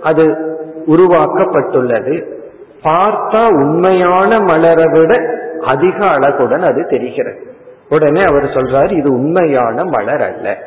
[0.01, 0.23] அது
[0.87, 2.25] உருவாக்கப்பட்டுள்ளது.
[2.83, 5.19] பார்த்தா உண்மையான மலரை விட
[5.61, 7.47] அதிக அழகுடன் அது தெரிகிறது.
[7.89, 10.57] உடனே அவர் சொல்றாரு இது உண்மையான மலர் அல்ல.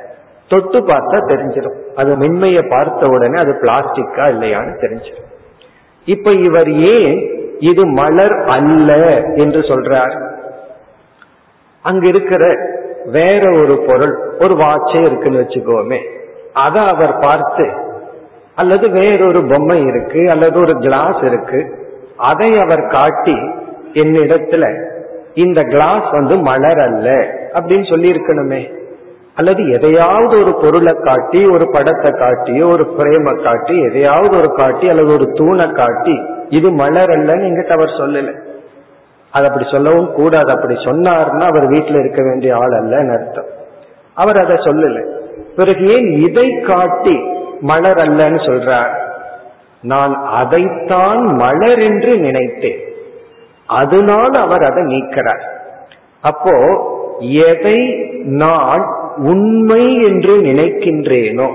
[0.49, 1.79] தொட்டு பார்த்தா தெரிஞ்சிடும்.
[1.97, 5.31] அது மென்மையை பார்த்த உடனே அது பிளாஸ்டிக்கா இல்லையான்னு தெரிஞ்சிடும்.
[6.05, 10.31] இப்ப இவர் ஏன் இது மலர் அல்ல என்று சொல்றார்?
[11.83, 12.57] அங்க இருக்கிற
[13.05, 15.99] வேற ஒரு பொருள் ஒரு வாட்சே இருக்குன்னு வச்சுக்கோமே.
[16.53, 17.71] அதை அவர் பார்த்து
[18.55, 21.79] அல்லது வேறொரு பொம்மை இருக்கு அல்லது ஒரு கிளாஸ் இருக்கு
[22.17, 23.37] அதை அவர் காட்டி
[23.93, 24.89] என்னிடத்துல
[25.35, 27.11] இந்த கிளாஸ் வந்து மலர் அல்ல
[27.53, 28.82] அப்படின்னு சொல்லி இருக்கணுமே
[29.35, 35.13] அல்லது எதையாவது ஒரு பொருளை காட்டி ஒரு படத்தை காட்டி ஒரு பிரேமை காட்டி எதையாவது ஒரு காட்டி அல்லது
[35.13, 38.39] ஒரு தூணை காட்டி இது மலர் அல்லன்னு எங்கிட்ட அவர் சொல்லல.
[39.31, 40.51] அது அப்படி சொல்லவும் கூடாது.
[40.51, 43.45] அப்படி சொன்னார்னா அவர் வீட்டில் இருக்க வேண்டிய ஆள் அல்லன்னு அர்த்தம்.
[44.15, 45.07] அவர் அதை சொல்லல.
[45.57, 47.23] பிறகு ஏன் இதை காட்டி
[47.61, 49.01] மலர் அல்லன்னு சொல்றார்?
[49.83, 52.81] நான் அதைத்தான் மலர் என்று நினைத்தேன்.
[53.67, 55.43] அதனால் அவர் அதை நீக்கிறார்.
[56.21, 56.55] அப்போ
[57.21, 58.85] எதை நான்
[59.17, 61.51] உண்மை என்று நினைக்கின்றேனோ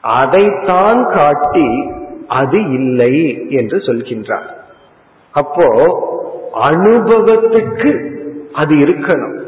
[0.00, 1.90] அதைத்தான் காட்டி
[2.28, 4.48] அது இல்லை என்று சொல்கின்றார்.
[5.30, 5.66] அப்போ
[6.70, 8.12] அனுபவத்துக்கு
[8.52, 9.38] அது இருக்கணும்.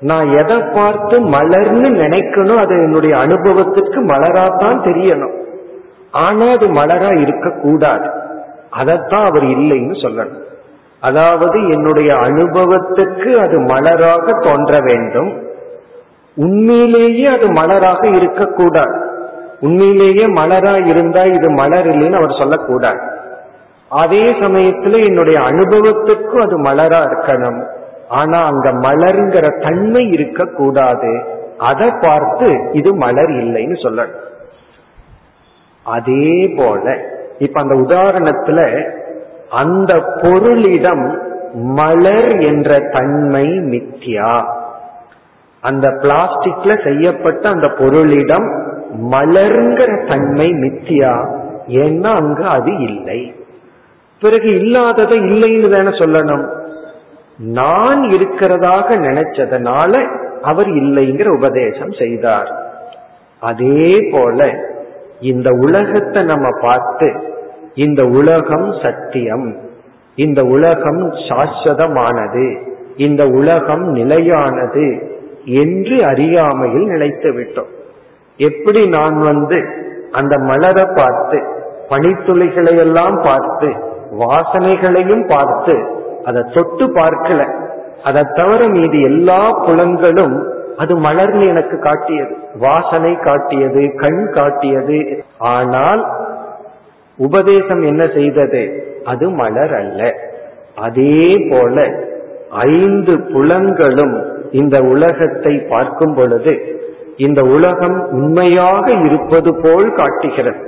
[0.00, 5.36] நான் எதை பார்த்து மலர்னு நினைக்கணும் அது என்னுடைய அனுபவத்துக்கு மலராத்தான் தெரியணும்.
[6.10, 8.26] ஆனா அது மலரா இருக்கக்கூடாது.
[8.70, 10.46] அதைத்தான் அவர் இல்லைன்னு சொல்லணும்.
[11.00, 15.46] அதாவது என்னுடைய அனுபவத்துக்கு அது மலராக தோன்ற வேண்டும்.
[16.36, 19.06] உண்மையிலேயே அது மலராக இருக்கக்கூடாது.
[19.60, 23.00] உண்மையிலேயே மலரா இருந்தா இது மலர் இல்லைன்னு அவர் சொல்லக்கூடாது.
[23.88, 27.66] அதே சமயத்துல என்னுடைய அனுபவத்துக்கும் அது மலரா இருக்கணும்.
[28.08, 31.22] ஆனா அங்க மலருங்கிற தன்மை இருக்கக்கூடாது.
[31.58, 34.26] அதை பார்த்து இது மலர் இல்லைன்னு சொல்லணும்.
[35.84, 38.90] அதே போல இப்ப அந்த உதாரணத்துல
[39.50, 41.16] அந்த பொருளிடம்
[41.52, 44.42] மலர் என்ற தன்மை மித்தியா.
[45.60, 48.76] அந்த பிளாஸ்டிக்ல செய்யப்பட்ட அந்த பொருளிடம்
[49.10, 51.40] மலருங்கிற தன்மை மித்தியா.
[51.68, 53.34] ஏன்னா அங்கு அது இல்லை.
[54.20, 56.56] பிறகு இல்லாததை இல்லைன்னு தானே சொல்லணும்.
[57.38, 62.50] நான் இருக்கிறதாக நினைச்சதுனால அவர் இல்லைங்கிற உபதேசம் செய்தார்.
[63.40, 64.67] அதே போல
[65.20, 67.12] இந்த உலகத்தை நம்ம பார்த்து
[67.74, 69.56] இந்த உலகம் சத்தியம்
[70.14, 75.12] இந்த உலகம் சாஸ்வதமானது இந்த உலகம் நிலையானது
[75.44, 77.68] என்று அறியாமையில் நிலைத்து விட்டோம்.
[78.36, 79.64] எப்படி நான் வந்து
[80.12, 81.42] அந்த மலரை பார்த்து
[81.88, 83.74] பனித்துளிகளை எல்லாம் பார்த்து
[84.18, 85.74] வாசனைகளையும் பார்த்து
[86.24, 87.40] அதை தொட்டு பார்க்கல.
[88.04, 94.98] அதை தவிர மீது எல்லா புலங்களும் அது மலர்ந்து எனக்கு காட்டியது வாசனை காட்டியது கண் காட்டியது.
[95.38, 96.02] ஆனால்
[97.18, 98.62] உபதேசம் என்ன செய்தது?
[99.04, 100.00] அது மலர் அல்ல.
[100.76, 101.76] அதே போல
[102.50, 104.16] ஐந்து புலங்களும்
[104.52, 106.54] இந்த உலகத்தை பார்க்கும் பொழுது
[107.16, 110.62] இந்த உலகம் உண்மையாக இருப்பது போல் காட்டுகிறது.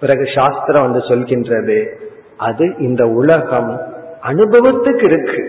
[0.00, 1.78] பிறகு சாஸ்திரம் வந்து சொல்கின்றது
[2.36, 3.70] அது இந்த உலகம்
[4.30, 5.42] அனுபவத்துக்கு இருக்கு.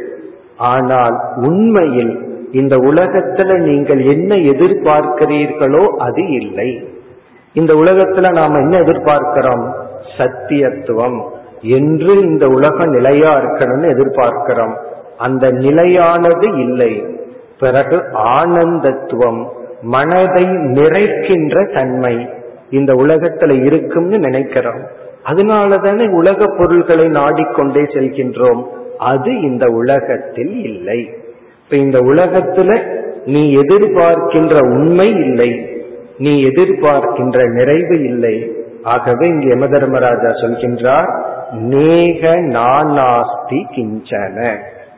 [0.71, 2.13] ஆனால் உண்மையில்
[2.53, 6.87] இந்த உலகத்துல நீங்கள் என்ன எதிர்பார்க்கிறீர்களோ அது இல்லை.
[7.53, 9.73] இந்த உலகத்துல நாம என்ன எதிர்பார்க்கிறோம்?
[10.17, 11.21] சத்தியத்துவம்.
[11.61, 14.77] என்று இந்த உலகம் நிலையா இருக்கணும்னு எதிர்பார்க்கிறோம்.
[15.17, 17.05] அந்த நிலையானது இல்லை.
[17.59, 19.47] பிறகு ஆனந்தத்துவம்
[19.81, 22.29] மனதை நிறைக்கின்ற தன்மை
[22.69, 24.87] இந்த உலகத்துல இருக்கும்னு நினைக்கிறோம்.
[25.23, 28.63] அதனால தானே உலக பொருள்களை நாடிக்கொண்டே செல்கின்றோம்.
[28.97, 31.09] அது இந்த உலகத்தில் இல்லை.
[31.73, 32.81] இப்ப இந்த உலகத்துல
[33.25, 35.69] நீ எதிர்பார்க்கின்ற உண்மை இல்லை.
[36.17, 38.51] நீ எதிர்பார்க்கின்ற நிறைவு இல்லை.
[38.83, 44.55] ஆகவே இங்கு யம தர்மராஜா சொல்கின்றார் நேக நானாஸ்தி கிஞ்சன.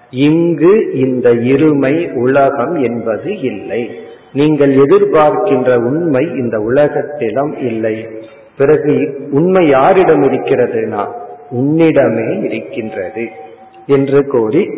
[0.10, 3.90] இங்கு இந்த இருமை உலகம் என்பது இல்லை.
[4.34, 8.08] நீங்கள் எதிர்பார்க்கின்ற உண்மை இந்த உலகத்திடம் இல்லை.
[8.58, 11.12] பிறகு உண்மை யாரிடம் இருக்கிறதுனா
[11.52, 13.28] உன்னிடமே இருக்கின்றது.
[13.88, 14.70] என்று கூறி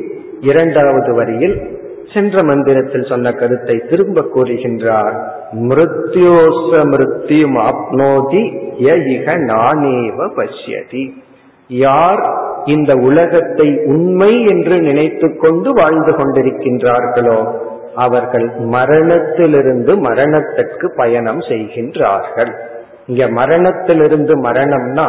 [0.41, 5.15] இரண்டாவது வரியில் சென்ற மந்திரத்தில் சொன்ன கருத்தை திரும்ப கூறுகின்றார்.
[5.70, 8.43] மிருத்யோச மிருத்யும் ஆப்னோதி
[8.86, 11.04] யிக நானேவ பஷ்யதி.
[11.67, 12.22] யார்
[12.65, 17.39] இந்த உலகத்தை உண்மை என்று நினைத்து கொண்டு வாழ்ந்து கொண்டிருக்கின்றார்களோ
[17.96, 22.52] அவர்கள் மரணத்திலிருந்து மரணத்திற்கு பயணம் செய்கின்றார்கள்.
[23.08, 25.08] இங்க மரணத்திலிருந்து மரணம்னா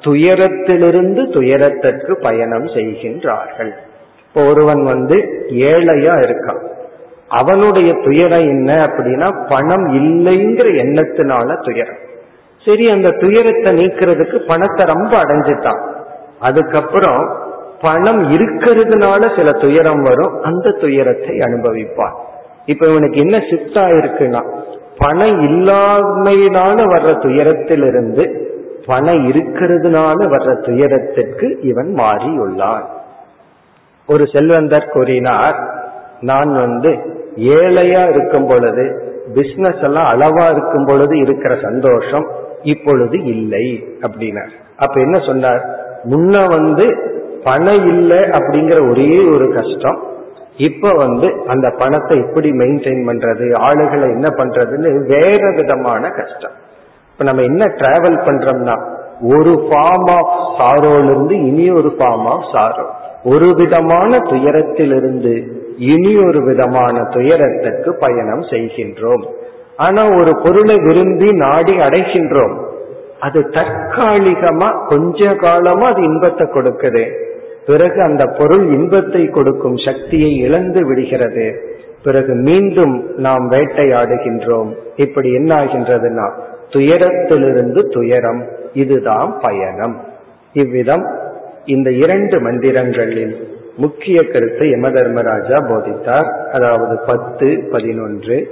[0.00, 3.72] துயரத்திலிருந்து துயரத்திற்கு பயணம் செய்கின்றார்கள்.
[4.34, 5.16] இப்போ ஒருவன் வந்து
[5.48, 6.60] ஏழையா இருக்கான்.
[7.28, 11.98] அவனுடைய துயரம் என்ன அப்படின்னா பணம் இல்லைங்கிற எண்ணத்தினால துயரம்.
[12.64, 15.80] சரி அந்த துயரத்தை நீக்கிறதுக்கு பணத்தை ரொம்ப அடைஞ்சிட்டான்.
[16.40, 17.36] அதுக்கப்புறம்
[17.80, 22.14] பணம் இருக்கிறதுனால சில துயரம் வரும் அந்த துயரத்தை அனுபவிப்பான்.
[22.66, 24.42] இப்ப இவனுக்கு என்ன சித்தா இருக்குன்னா
[24.98, 28.26] பணம் இல்லாமையினால வர்ற துயரத்திலிருந்து
[28.86, 32.88] பணம் இருக்கிறதுனால வர்ற துயரத்திற்கு இவன் மாறியுள்ளான்.
[34.06, 35.56] ஒரு செல்வந்தர் கூறினார்
[36.20, 36.90] நான் வந்து
[37.36, 42.26] ஏழையா இருக்கும் பொழுது பிசினஸ் எல்லாம் அளவா இருக்கும் பொழுது இருக்கிற சந்தோஷம்
[42.62, 44.50] இப்பொழுது இல்லை அப்படின்னார்.
[44.76, 45.64] அப்ப என்ன சொன்னார்?
[46.04, 46.96] முன்ன வந்து
[47.44, 50.02] பணம் இல்லை அப்படிங்கிற ஒரே ஒரு கஷ்டம்
[50.56, 56.50] இப்ப வந்து அந்த பணத்தை எப்படி மெயின்டைன் பண்றது ஆளுகளை என்ன பண்றதுன்னு வேற விதமான கஷ்டம்.
[57.12, 58.90] இப்ப நம்ம என்ன டிராவல் பண்றோம்னா
[59.34, 63.01] ஒரு ஃபார்ம் ஆஃப் சாரோல இருந்து இனி ஒரு ஃபார்ம் ஆஃப் சாரோ.
[63.24, 69.24] ஒரு விதமான துயரத்திலிருந்து இனி ஒரு விதமான துயரத்திற்கு பயணம் செய்கின்றோம்.
[69.76, 72.54] ஆனா ஒரு பொருளை விரும்பி நாடி அடைகின்றோம்.
[73.20, 77.12] அது தற்காலிகமா கொஞ்ச காலமா அது இன்பத்தை கொடுக்குது.
[77.66, 81.76] பிறகு அந்த பொருள் இன்பத்தை கொடுக்கும் சக்தியை இழந்து விடுகிறது.
[82.04, 84.74] பிறகு மீண்டும் நாம் வேட்டையாடுகின்றோம்.
[84.96, 86.30] இப்படி என்ன ஆகின்றதுன்னா
[86.68, 88.44] துயரத்திலிருந்து துயரம்.
[88.72, 90.00] இதுதான் பயணம்.
[90.52, 91.06] இவ்விதம்
[91.64, 93.36] இந்த இரண்டு மந்திரங்களில்
[93.76, 96.50] முக்கிய கருத்தை யம தர்மராஜா போதித்தார்.
[96.52, 98.50] அதாவது பத்து பதினொன்று.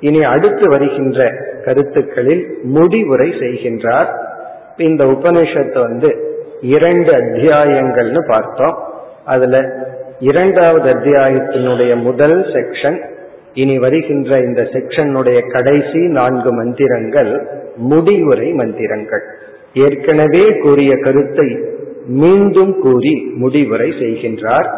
[0.00, 1.32] இனி அடுத்து வருகின்ற
[1.64, 4.06] கருத்துக்களில் முடிவுரை செய்கின்றார்.
[4.76, 8.78] இந்த உபனிஷத்து வந்து இரண்டு அத்தியாயங்கள்னு பார்த்தோம்.
[9.24, 9.86] அதுல
[10.18, 13.04] இரண்டாவது அத்தியாயத்தினுடைய முதல் செக்ஷன்
[13.54, 19.22] இனி வருகின்ற இந்த செக்ஷனுடைய கடைசி நான்கு மந்திரங்கள் முடிவுரை மந்திரங்கள்.
[19.74, 21.74] ஏற்கனவே கூறிய கருத்தை
[22.06, 24.68] மீண்டும் கூறி முடிவுரை செய்கின்றார்.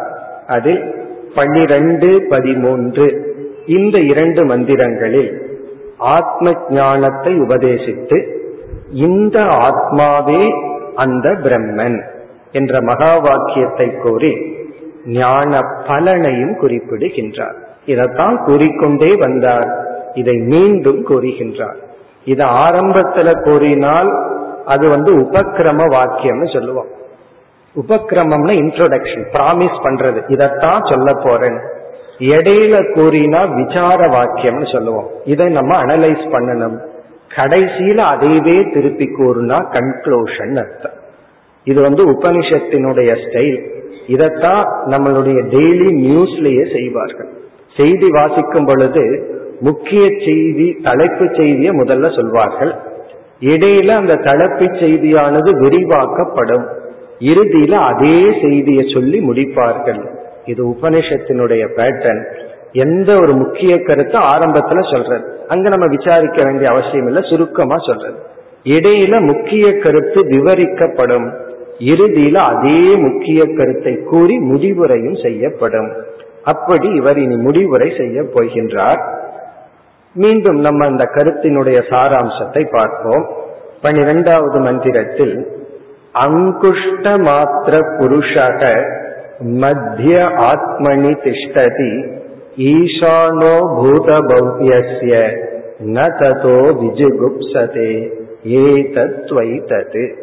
[0.47, 0.95] அதில்
[1.35, 5.41] பன்னிரண்டு பதிமூன்று இந்த இரண்டு மந்திரங்களில்
[5.97, 8.37] ஆத்ம ஞானத்தை உபதேசித்து
[8.91, 10.49] இந்த ஆத்மாவே
[10.95, 12.03] அந்த பிரம்மன்
[12.51, 14.57] என்ற மகா வாக்கியத்தை கூறி
[15.05, 17.55] ஞான பலனையும் குறிப்பிடுகின்றார்.
[17.85, 19.85] இதைத்தான் கூறிக்கொண்டே வந்தார்.
[20.13, 21.77] இதை மீண்டும் கூறுகின்றார்.
[22.25, 24.29] இது ஆரம்பத்துல கூறினால்
[24.65, 26.87] அது வந்து உபக்கிரம வாக்கியம்னு சொல்லுவோம்.
[27.75, 30.19] உபக்கிரமம்னா இன்ட்ரோடக்ஷன் ப்ராமிஸ் பண்றது.
[30.27, 31.59] இதத்தான் சொல்ல போறேன்.
[32.19, 35.09] இடையில கூறினா விசார வாக்கியம்னு சொல்லுவோம்.
[35.23, 36.77] இதை நம்ம அனலைஸ் பண்ணணும்.
[37.35, 40.91] கடைசியில அதையவே திருப்பி கூறுனா கன்க்ளூஷன் அர்த்தம்.
[41.63, 43.77] இது வந்து உபனிஷத்தினுடைய ஸ்டைல்
[44.07, 47.29] இதத்தான் நம்மளுடைய டெய்லி நியூஸ்லயே செய்வார்கள்.
[47.77, 52.75] செய்தி வாசிக்கும் பொழுது முக்கிய செய்தி தலைப்பு செய்தியை முதல்ல சொல்வார்கள்.
[53.39, 56.67] இடையில அந்த தலைப்பு செய்தியானது விரிவாக்கப்படும்.
[57.19, 60.01] இறுதியில அதே செய்தியை சொல்லி முடிப்பார்கள்.
[60.45, 62.23] இது உபனிஷத்தினுடைய பேட்டர்ன்
[62.73, 65.45] எந்த ஒரு முக்கிய கருத்தை ஆரம்பத்துல சொல்றது.
[65.47, 68.19] அங்க நம்ம விசாரிக்க வேண்டிய அவசியம் இல்லை சுருக்கமா சொல்றது.
[68.63, 71.27] இடையில முக்கிய கருத்து விவரிக்கப்படும்.
[71.79, 75.91] இறுதியில அதே முக்கிய கருத்தை கூறி முடிவுரையும் செய்யப்படும்.
[76.43, 79.01] அப்படி இவர் இனி முடிவுரை செய்ய போகின்றார்.
[80.15, 83.29] மீண்டும் நம்ம அந்த கருத்தினுடைய சாராம்சத்தை பார்ப்போம்.
[83.81, 85.58] பனிரெண்டாவது மந்திரத்தில்
[86.13, 88.83] அங்குஷ்ட மாத்திர புருஷக
[89.39, 92.17] மத்திய ஆத்மனி திஷ்டதி
[92.57, 93.55] ஈசானோ
[94.27, 95.37] பௌத்தியசிய
[95.85, 98.11] ந ததோ விஜுகுப்சதே
[98.43, 100.15] ஏதத்வைதது.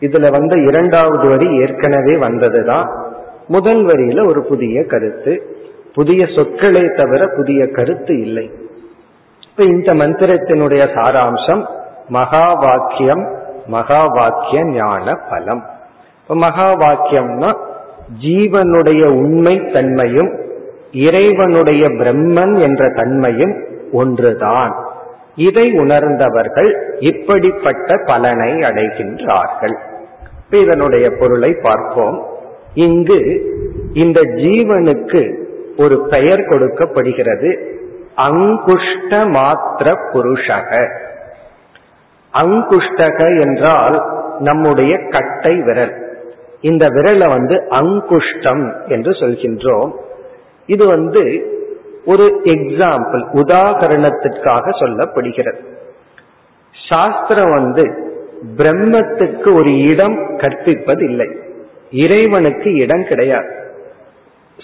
[0.00, 2.88] இதுல வந்த இரண்டாவது வரி ஏற்கனவே வந்ததுதான்.
[3.48, 5.42] முதல் வரியில ஒரு புதிய கருத்து.
[5.94, 8.50] புதிய சொற்களே தவிர புதிய கருத்து இல்லை.
[9.50, 11.64] இப்ப இந்த மந்திரத்தினுடைய சாராம்சம்
[12.08, 15.64] மகா வாக்கியம் மகா வாக்கிய ஞான பலம்
[16.22, 17.56] இப்ப மகா வாக்கியம்னா
[18.22, 20.42] ஜீவனுடைய உண்மை தன்மையும்
[20.92, 24.74] இறைவனுடைய பிரம்மன் என்ற தன்மையும் ஒன்றுதான்.
[25.34, 29.74] இதை உணர்ந்தவர்கள் இப்படிப்பட்ட பலனை அடைகின்றார்கள்.
[30.50, 32.26] இதனுடைய பொருளை பார்ப்போம்.
[32.74, 33.20] இங்கு
[33.94, 35.34] இந்த ஜீவனுக்கு
[35.76, 37.78] ஒரு பெயர் கொடுக்கப்படுகிறது.
[38.16, 40.88] அங்குஷ்ட மாத்திர புருஷக.
[42.34, 43.96] அங்குஷ்டக என்றால்
[44.38, 45.94] நம்முடைய கட்டை விரல்.
[46.60, 49.90] இந்த விரலை வந்து அங்குஷ்டம் என்று சொல்கின்றோம்.
[50.66, 51.22] இது வந்து
[52.04, 55.60] ஒரு எக்ஸாம்பிள் உதாகரணத்திற்காக சொல்லப்படுகிறது.
[56.74, 57.84] சாஸ்திரம் வந்து
[58.56, 61.28] பிரம்மத்துக்கு ஒரு இடம் கற்பிப்பது இல்லை
[61.90, 63.50] இறைவனுக்கு இடம் கிடையாது.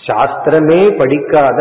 [0.07, 1.61] சாஸ்திரமே படிக்காத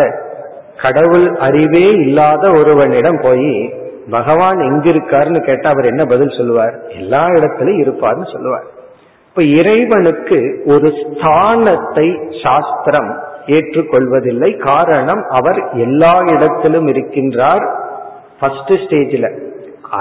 [0.78, 3.74] கடவுள் அறிவே இல்லாத ஒருவனிடம் போய்
[4.10, 6.76] பகவான் எங்க இருக்காருன்னு கேட்டா அவர் என்ன பதில் சொல்லுவார்?
[7.00, 8.68] எல்லா இடத்திலும் இருப்பார்னு சொல்லுவார்.
[9.30, 10.38] இப்ப இறைவனுக்கு
[10.74, 12.08] ஒரு ஸ்தானத்தை
[12.44, 13.10] சாஸ்திரம்
[13.58, 14.50] ஏற்றுக்கொள்வதில்லை.
[14.70, 17.66] காரணம் அவர் எல்லா இடத்திலும் இருக்கின்றார்
[18.40, 19.30] ஃபர்ஸ்ட் ஸ்டேஜில்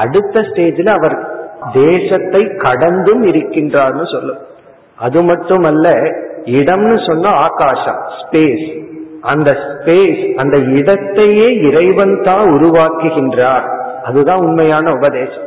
[0.01, 1.17] அடுத்த ஸ்டேஜில் அவர்
[1.73, 4.43] தேசத்தை கடந்தும் இருக்கின்றார்னு சொல்லும்.
[5.07, 5.87] அது மட்டுமல்ல
[6.59, 8.69] இடம்னு சொன்னா ஆகாசம் ஸ்பேஸ்
[9.33, 13.67] அந்த ஸ்பேஸ் அந்த இடத்தையே இறைவன் தான் உருவாக்குகின்றார்.
[14.09, 15.47] அதுதான் உண்மையான உபதேசம்.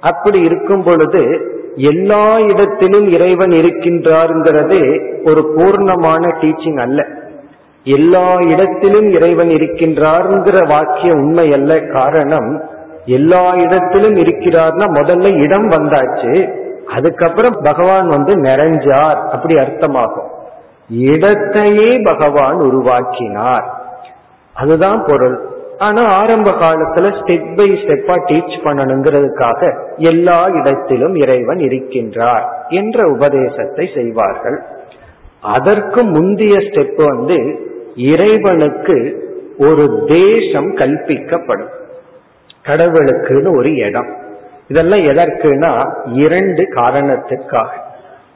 [0.00, 1.22] அப்படி இருக்கும் பொழுது
[1.76, 4.80] எல்லா இடத்திலும் இறைவன் இருக்கின்றாருங்கிறது
[5.24, 7.06] ஒரு பூர்ணமான டீச்சிங் அல்ல.
[7.84, 11.80] எல்லா இடத்திலும் இறைவன் இருக்கின்றார்ங்கிற வாக்கியம் உண்மை அல்ல.
[11.80, 12.62] காரணம்
[13.06, 19.28] எல்லா இடத்திலும் இருக்கிறார்னா முதல்ல இடம் வந்தாச்சு அதுக்கப்புறம் பகவான் வந்து நிறைஞ்சார்.
[19.30, 20.28] அப்படி அர்த்தமாகும்.
[20.88, 23.66] இடத்தையே பகவான் உருவாக்கினார்.
[24.54, 25.50] அதுதான் பொருள்.
[25.82, 34.62] ஆனா ஆரம்ப காலத்துல ஸ்டெப் பை ஸ்டெப்பா டீச் பண்ணணுங்கிறதுக்காக எல்லா இடத்திலும் இறைவன் இருக்கின்றார் என்ற உபதேசத்தை செய்வார்கள்.
[35.42, 37.38] அதற்கு முந்தைய ஸ்டெப் வந்து
[37.96, 38.96] இறைவனுக்கு
[39.58, 41.72] ஒரு தேசம் கல்பிக்கப்படும்.
[42.66, 44.16] கடவுளுக்குன்னு ஒரு இடம்.
[44.68, 47.68] இதெல்லாம் எதற்குனா இரண்டு காரணத்திற்காக.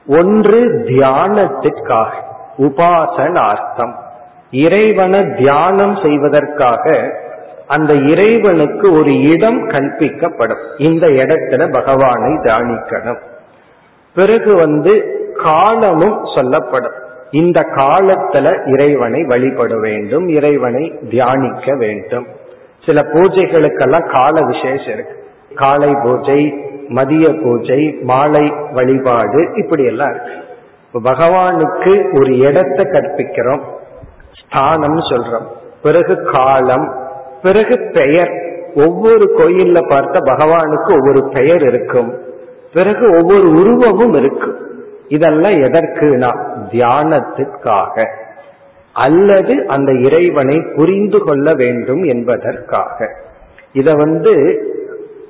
[0.06, 2.10] ஒன்று தியானத்திற்காக.
[2.58, 3.92] உபாசனார்த்தம்.
[4.50, 7.14] இறைவனை தியானம் செய்வதற்காக
[7.66, 10.64] அந்த இறைவனுக்கு ஒரு இடம் கற்பிக்கப்படும்.
[10.78, 13.20] இந்த இடத்துல பகவானை தியானிக்கணும்.
[14.14, 16.92] பிறகு வந்து காலமும் சொல்லப்படும்.
[17.30, 22.26] இந்த காலத்துல இறைவனை வழிபட வேண்டும் இறைவனை தியானிக்க வேண்டும்.
[22.86, 25.24] சில பூஜைகளுக்கெல்லாம் கால விசேஷம் இருக்கு.
[25.54, 26.54] காலை பூஜை
[26.88, 30.44] மதிய பூஜை மாலை வழிபாடு இப்படி எல்லாம் இருக்கு
[31.04, 33.62] பகவானுக்கு ஒரு இடத்தை கற்பிக்கிறோம்.
[34.32, 35.46] ஸ்தானம் சொல்றோம்.
[35.82, 37.05] பிறகு காலம்
[37.46, 38.32] பிறகு பெயர்.
[38.74, 42.10] ஒவ்வொரு கோயில்ல பார்த்த பகவானுக்கு ஒவ்வொரு பெயர் இருக்கும்.
[42.74, 44.56] பிறகு ஒவ்வொரு உருவமும் இருக்கும்.
[45.08, 46.30] இதெல்லாம் எதற்குனா
[46.70, 48.04] தியானத்திற்காக
[48.92, 53.08] அல்லது அந்த இறைவனை புரிந்து கொள்ள வேண்டும் என்பதற்காக.
[53.72, 54.34] இத வந்து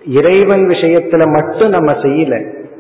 [0.07, 2.35] இறைவன் விஷயத்துல மட்டும் நம்ம செய்யல.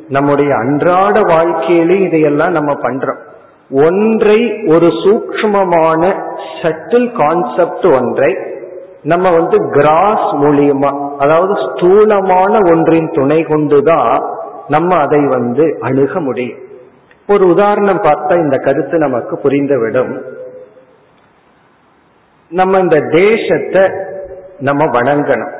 [0.08, 3.22] நம்முடைய அன்றாட வாழ்க்கையிலும் இதையெல்லாம் நம்ம பண்றோம்.
[3.70, 6.02] ஒன்றை ஒரு சூக்மமான
[6.62, 8.36] சட்டில் கான்செப்ட் ஒன்றை
[9.02, 14.22] நம்ம வந்து கிராஸ் மூலியமா அதாவது ஸ்தூலமான ஒன்றின் துணை கொண்டுதான்
[14.68, 16.58] நம்ம அதை வந்து அணுக முடியும்.
[17.28, 20.22] ஒரு உதாரணம் பார்த்தா இந்த கருத்து நமக்கு புரிந்துவிடும்.
[22.48, 23.90] நம்ம இந்த தேசத்தை
[24.58, 25.52] நம்ம வணங்கணும்.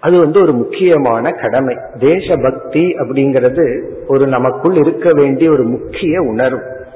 [0.00, 1.76] அது வந்து ஒரு முக்கியமான கடமை.
[1.98, 6.86] தேசபக்தி அப்படிங்கிறது ஒரு நமக்குள் இருக்க வேண்டிய ஒரு முக்கிய உணர்வு.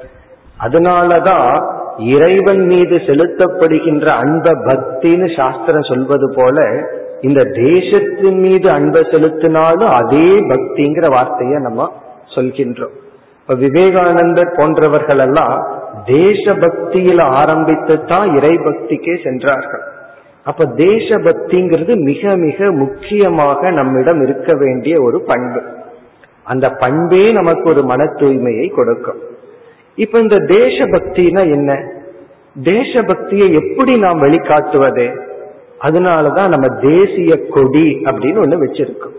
[0.59, 6.87] அதனாலதான் இறைவன் மீது செலுத்தப்படுகின்ற அன்ப பக்தின்னு சாஸ்திரம் சொல்வது போல
[7.21, 11.91] இந்த தேசத்தின் மீது அன்பை செலுத்தினாலும் அதே பக்திங்கிற வார்த்தையை நம்ம
[12.35, 12.95] சொல்கின்றோம்.
[13.41, 15.67] இப்ப விவேகானந்தர் போன்றவர்கள் எல்லாம்
[16.05, 19.81] தேச பக்தியில ஆரம்பித்து தான் இறை பக்திக்கே சென்றார்கள்.
[20.43, 25.61] அப்ப தேச பக்திங்கிறது மிக மிக முக்கியமாக நம்மிடம் இருக்க வேண்டிய ஒரு பண்பு.
[26.43, 29.35] அந்த பண்பே நமக்கு ஒரு மன தூய்மையை கொடுக்கும்.
[29.97, 31.71] இப்ப இந்த தேச பக்தினா என்ன?
[32.63, 35.05] தேச பக்தியை எப்படி நாம் வெளிக்காட்டுவது?
[35.81, 39.15] அதனாலதான் நம்ம தேசிய கொடி அப்படின்னு ஒண்ணு வச்சிருக்கோம்.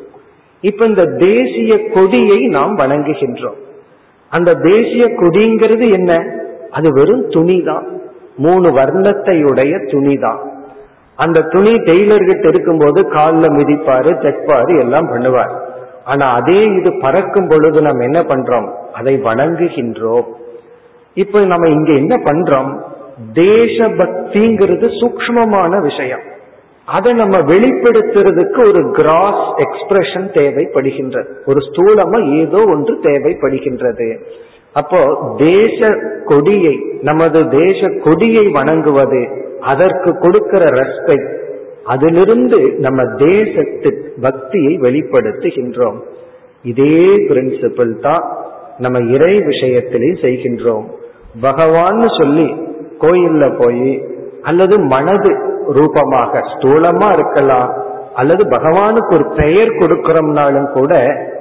[0.60, 3.58] இப்ப இந்த தேசிய கொடியை நாம் வணங்குகின்றோம்.
[4.28, 6.12] அந்த தேசிய கொடிங்கிறது என்ன?
[6.70, 7.86] அது வெறும் துணி தான்
[8.36, 10.40] மூணு வர்ணத்தையுடைய துணி தான்
[11.16, 15.54] அந்த துணி டெய்லர்கிட்ட இருக்கும்போது காலில் மிதிப்பாரு தைப்பாரு எல்லாம் பண்ணுவார்.
[16.04, 18.68] ஆனா அதே இது பறக்கும் பொழுது நம்ம என்ன பண்றோம்?
[18.92, 20.28] அதை வணங்குகின்றோம்.
[21.22, 22.70] இப்ப நம்ம இங்க என்ன பண்றோம்?
[23.32, 26.24] தேச பக்திங்கிறது சூக்மமான விஷயம்.
[26.96, 31.30] அதை நம்ம வெளிப்படுத்துறதுக்கு ஒரு கிராஸ் எக்ஸ்பிரஷன் தேவைப்படுகின்றது.
[31.46, 34.08] ஒரு ஸ்தூலமா ஏதோ ஒன்று தேவைப்படுகின்றது.
[34.72, 35.00] அப்போ
[35.38, 35.88] தேச
[36.24, 39.22] கொடியை நமது தேச கொடியை வணங்குவது
[39.60, 41.34] அதற்கு கொடுக்கிற ரெஸ்பெக்ட்
[41.84, 43.90] அதிலிருந்து நம்ம தேசத்து
[44.20, 45.98] பக்தியை வெளிப்படுத்துகின்றோம்.
[46.62, 48.24] இதே பிரின்சிபிள் தான்
[48.78, 50.86] நம்ம இறை விஷயத்திலையும் செய்கின்றோம்.
[51.40, 52.48] பகவான்னு சொல்லி
[53.00, 53.90] கோயில்ல போய்
[54.42, 55.30] அல்லது மனது
[55.72, 57.72] ரூபமாக ஸ்தூலமா இருக்கலாம்
[58.14, 60.92] அல்லது பகவானுக்கு ஒரு பெயர் கொடுக்கிறோம்னாலும் கூட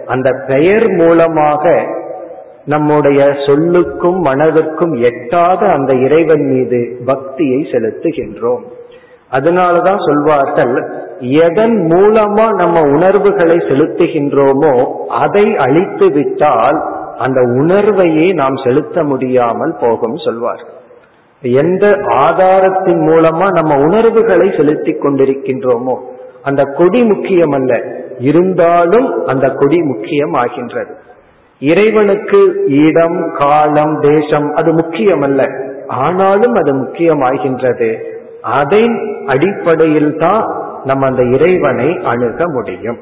[0.05, 1.63] அந்த பெயர் மூலமாக
[2.65, 8.63] நம்முடைய சொல்லுக்கும் மனதிற்கும் எட்டாத அந்த இறைவன் மீது பக்தியை செலுத்துகின்றோம்.
[9.31, 10.73] அதனாலதான் சொல்வார்கள்
[11.19, 14.73] எதன் மூலமா நம்ம உணர்வுகளை செலுத்துகின்றோமோ
[15.07, 16.79] அதை அழித்து விட்டால்
[17.17, 20.63] அந்த உணர்வையே நாம் செலுத்த முடியாமல் போகும் சொல்வார்
[21.41, 25.95] எந்த ஆதாரத்தின் மூலமா நம்ம உணர்வுகளை செலுத்தி கொண்டிருக்கின்றோமோ
[26.43, 27.73] அந்த கொடி முக்கியம் அல்ல.
[28.19, 30.91] இருந்தாலும் அந்த கொடி முக்கியம் ஆகின்றது.
[31.59, 35.43] இறைவனுக்கு இடம் காலம் தேசம் அது முக்கியம் அல்ல.
[35.87, 37.89] ஆனாலும் அது முக்கியமாகின்றது
[38.41, 38.83] அதை
[39.27, 40.43] அடிப்படையில் தான்
[40.83, 42.99] நம்ம அந்த இறைவனை அணுக முடியும்.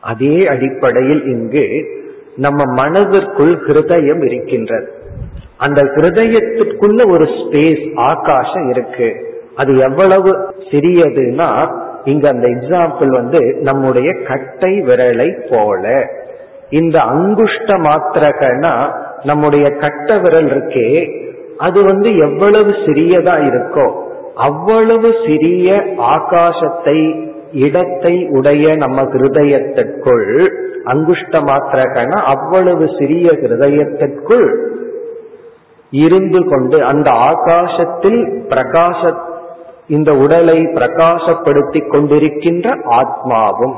[0.00, 1.64] அதே அடிப்படையில் இங்கு
[2.36, 4.92] நம்ம மனதிற்குள் ஹிருதயம் இருக்கின்றது.
[5.56, 9.16] அந்த ஹிருதயத்திற்குள்ள ஒரு ஸ்பேஸ் ஆகாசம் இருக்கு.
[9.54, 11.70] அது எவ்வளவு சிறியதுன்னா
[12.04, 16.06] இங்க அந்த எக்ஸாம்பிள் வந்து நம்முடைய கட்டை விரலை போல.
[16.70, 21.12] இந்த அங்குஷ்ட மாத்திரகனா நம்முடைய கட்ட விரல் இருக்கே
[21.58, 23.92] அது வந்து எவ்வளவு சிறியதா இருக்கோ
[24.34, 30.52] அவ்வளவு சிறிய ஆகாசத்தை இடத்தை உடைய நம்ம ஹிருதயத்திற்குள்
[30.84, 34.70] அங்குஷ்ட மாத்திரகனா அவ்வளவு சிறிய ஹிருதயத்திற்குள்
[35.90, 39.14] இருந்து கொண்டு அந்த ஆகாசத்தில் பிரகாச
[39.88, 43.74] இந்த உடலை பிரகாசப்படுத்தி கொண்டிருக்கின்ற ஆத்மாவும்.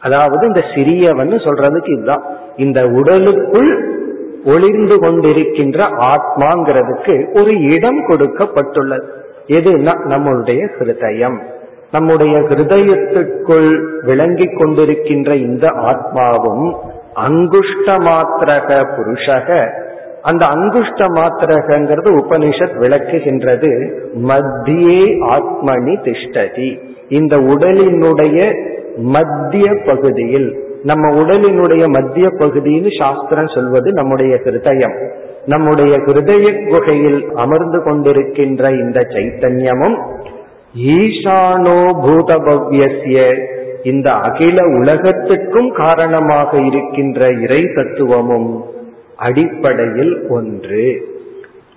[0.00, 2.24] அதாவது இந்த சிறியவன் சொல்றதுக்கு இதுதான்.
[2.56, 4.02] இந்த உடலுக்குள்
[4.44, 5.78] ஒளிர்ந்து கொண்டிருக்கின்ற
[6.12, 9.06] ஆத்மாங்கிறதுக்கு ஒரு இடம் கொடுக்கப்பட்டுள்ளது.
[9.46, 11.53] எதுனா நம்மளுடைய ஹிருதயம்.
[11.94, 13.70] நம்முடைய ஹிருதயத்துக்குள்
[14.04, 16.66] விளங்கிக் கொண்டிருக்கின்ற இந்த ஆத்மாவும்
[17.14, 19.48] அங்குஷ்ட மாத்திரக புருஷக.
[20.22, 23.72] அந்த அங்குஷ்ட மாத்திரகங்கிறது உபனிஷத் விளக்குகின்றது.
[24.28, 25.02] மத்தியே
[25.34, 26.68] ஆத்மனி திஷ்டதி.
[27.08, 28.38] இந்த உடலினுடைய
[28.96, 30.48] மத்திய பகுதியில்
[30.82, 34.96] நம்ம உடலினுடைய மத்திய பகுதின்னு சாஸ்திரம் சொல்வது நம்முடைய ஹிருதயம்.
[35.46, 39.96] நம்முடைய ஹிருதய குகையில் அமர்ந்து கொண்டிருக்கின்ற இந்த சைத்தன்யமும்
[40.74, 43.36] ஈசானோ பூதபவ்யசிய
[43.82, 48.64] இந்த அகில உலகத்துக்கும் காரணமாக இருக்கின்ற இறை தத்துவமும்
[49.16, 51.02] அடிப்படையில் ஒன்று.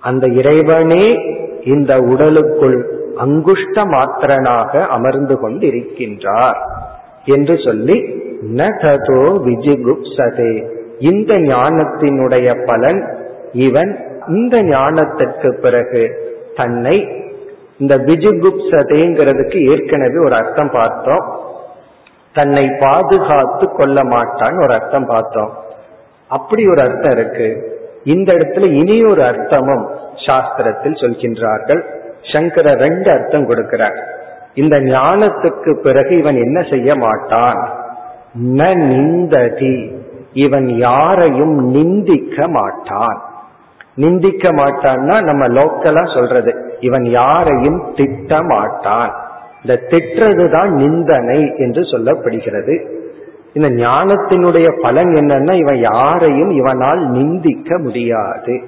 [0.00, 1.18] அந்த இறைவனே
[1.64, 2.78] இந்த உடலுக்குள்
[3.16, 6.58] அங்குஷ்ட மாத்திரனாக அமர்ந்து கொண்டிருக்கின்றார்
[7.24, 7.96] என்று சொல்லி
[8.56, 10.66] நததோ விஜிகுப்சதே
[10.98, 13.02] இந்த ஞானத்தினுடைய பலன்
[13.52, 16.10] இவன் இந்த ஞானத்திற்கு பிறகு
[16.54, 17.27] தன்னை
[17.78, 21.40] இந்த விஜுகுப்சதேங்கிறதுக்கு ஏற்கனவே ஒரு அர்த்தம் பார்த்தோம்.
[22.32, 25.52] தன்னை பாதுகாத்து கொள்ள மாட்டான் ஒரு அர்த்தம் பார்த்தோம்.
[26.28, 27.76] அப்படி ஒரு அர்த்தம் இருக்கு.
[28.04, 29.86] இந்த இடத்துல இனி ஒரு அர்த்தமும்
[30.26, 31.82] சாஸ்திரத்தில் சொல்கின்றார்கள்.
[32.32, 34.02] சங்கர ரெண்டு அர்த்தம் கொடுக்கிறார்.
[34.54, 37.70] இந்த ஞானத்துக்கு பிறகு இவன் என்ன செய்ய மாட்டான்?
[38.42, 40.06] ந நிந்ததி.
[40.32, 43.22] இவன் யாரையும் நிந்திக்க மாட்டான்.
[43.94, 46.67] நிந்திக்க மாட்டான்னா நம்ம லோக்கலா சொல்றது.
[46.80, 49.12] இவன் யாரையும் திட்டமாட்டான்.
[49.62, 52.86] இந்த திட்டுறது தான் நிந்தனை என்று சொல்லப்படுகிறது.
[53.52, 58.62] இந்த ஞானத்தினுடைய பலன் என்னன்னா இவன் யாரையும் இவனால் நிந்திக்க முடியாது.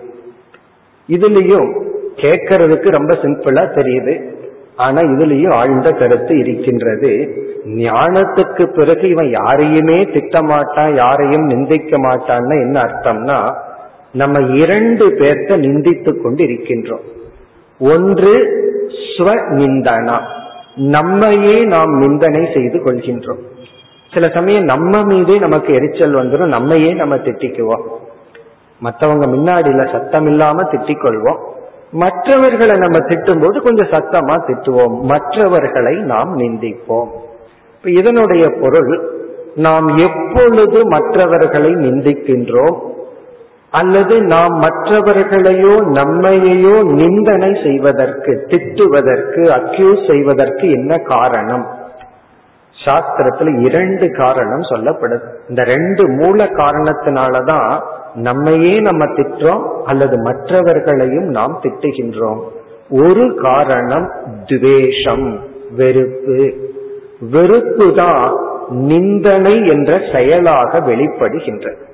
[1.08, 1.68] இதுலயும்
[2.16, 4.28] கேட்கறதுக்கு ரொம்ப சிம்பிளா தெரியுது.
[4.76, 7.38] ஆனா இதுலயும் ஆழ்ந்த கருத்து இருக்கின்றது.
[7.66, 13.54] ஞானத்துக்கு பிறகு இவன் யாரையுமே திட்டமாட்டான் யாரையும் நிந்திக்க மாட்டான்னு என்ன அர்த்தம்னா
[14.12, 17.18] நம்ம இரண்டு பேர்த்த நிந்தித்து கொண்டு இருக்கின்றோம்
[17.80, 18.32] ஒன்று
[19.16, 20.20] ஸ்வ நிந்தனா
[20.74, 23.38] நம்மையே நாம் நிந்தனை செய்து கொள்கின்றோம்.
[24.12, 27.82] சில சமயம் நம்ம மீதே நமக்கு எரிச்சல் வந்துடும் நம்மையே நம்ம திட்டிக்குவோம்.
[28.82, 31.38] மற்றவங்க முன்னாடியில சத்தம் இல்லாம திட்டிக்கொள்வோம்.
[31.90, 35.00] மற்றவர்களை நம்ம திட்டும் போது கொஞ்சம் சத்தமா திட்டுவோம்.
[35.00, 37.08] மற்றவர்களை நாம் நிந்திப்போம்.
[37.76, 39.10] இப்ப இதனுடைய பொருள்
[39.54, 42.76] நாம் எப்பொழுது மற்றவர்களை நிந்திக்கின்றோம்?
[43.70, 51.66] அல்லது நாம் மற்றவர்களையோ நம்மையோ நிந்தனை செய்வதற்கு திட்டுவதற்கு அக்யூஸ் செய்வதற்கு என்ன காரணம்?
[52.84, 55.22] சாஸ்திரத்துல இரண்டு காரணம் சொல்லப்படுது.
[55.48, 57.80] இந்த ரெண்டு மூல காரணத்தினாலதான்
[58.14, 62.40] நம்மையே நம்ம திட்டுறோம் அல்லது மற்றவர்களையும் நாம் திட்டுகின்றோம்.
[62.90, 64.10] ஒரு காரணம்
[64.46, 65.38] துவேஷம்
[65.76, 66.54] வெறுப்பு.
[67.30, 68.36] வெறுப்பு தான்
[68.68, 71.88] நிந்தனை என்ற செயலாக வெளிப்படுகின்றது.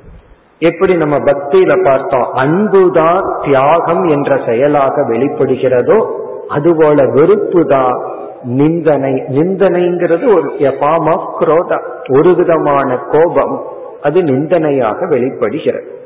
[0.58, 2.32] எப்படி நம்ம பக்தியில பார்த்தோம்?
[2.32, 6.10] அன்புதான் தியாகம் என்ற செயலாக வெளிப்படுகிறதோ
[6.48, 8.04] அதுபோல வெறுப்பு தான்
[8.42, 9.12] நிந்தனை.
[9.12, 13.64] நிந்தனைங்கிறது ஒரு ஃபார்ம் ஆஃப் குரோதா ஒரு விதமான கோபம்
[14.02, 16.00] அது நிந்தனையாக வெளிப்படுகிறது.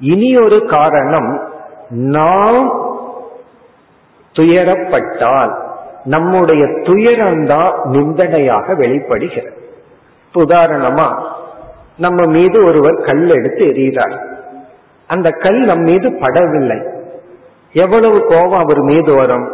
[0.00, 1.42] இனி ஒரு காரணம்
[1.90, 2.72] நாம்
[4.38, 5.56] துயரப்பட்டால்
[6.04, 9.52] நம்முடைய துயரம்தான் நிந்தனையாக வெளிப்படுகிறது.
[10.34, 11.14] உதாரணமா
[12.00, 14.16] நம்ம மீது ஒருவர் கல் எடுத்து எறிகிறார்.
[15.06, 16.86] அந்த கல் நம் மீது படவில்லை.
[17.72, 19.48] எவ்வளவு கோபம் அவர் மீது வரும்.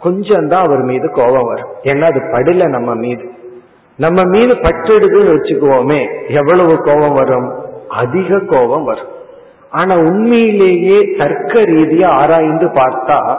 [0.00, 1.68] கொஞ்சம் தான் அவர் மீது கோபம் வரும்.
[1.82, 3.30] ஏன்னா அது படல நம்ம மீது.
[3.96, 7.52] நம்ம மீது பட்டெடுதுன்னு வச்சுக்குவோமே எவ்வளவு கோபம் வரும்?
[7.88, 9.10] அதிக கோபம் வரும்.
[9.70, 13.38] ஆனா உண்மையிலேயே தர்க்க ரீதியா ஆராய்ந்து பார்த்தா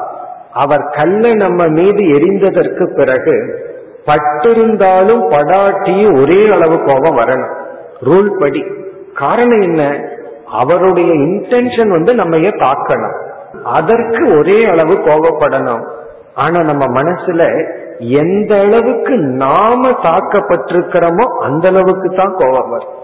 [0.51, 3.36] அவர் கல்லை நம்ம மீது எரிந்ததற்கு பிறகு
[4.05, 7.61] பட்டிருந்தாலும் படாட்டியும் ஒரே அளவு கோபம் வரணும்.
[8.04, 8.64] ரூல் படி.
[9.14, 9.99] காரணம் என்ன?
[10.52, 13.18] அவருடைய இன்டென்ஷன் வந்து நம்ம தாக்கணும்.
[13.64, 15.84] அதற்கு ஒரே அளவு கோபப்படணும்.
[16.36, 22.99] ஆனா நம்ம மனசுல எந்த அளவுக்கு நாம தாக்கப்பட்டிருக்கிறோமோ அந்த அளவுக்கு தான் கோபம் வரும்.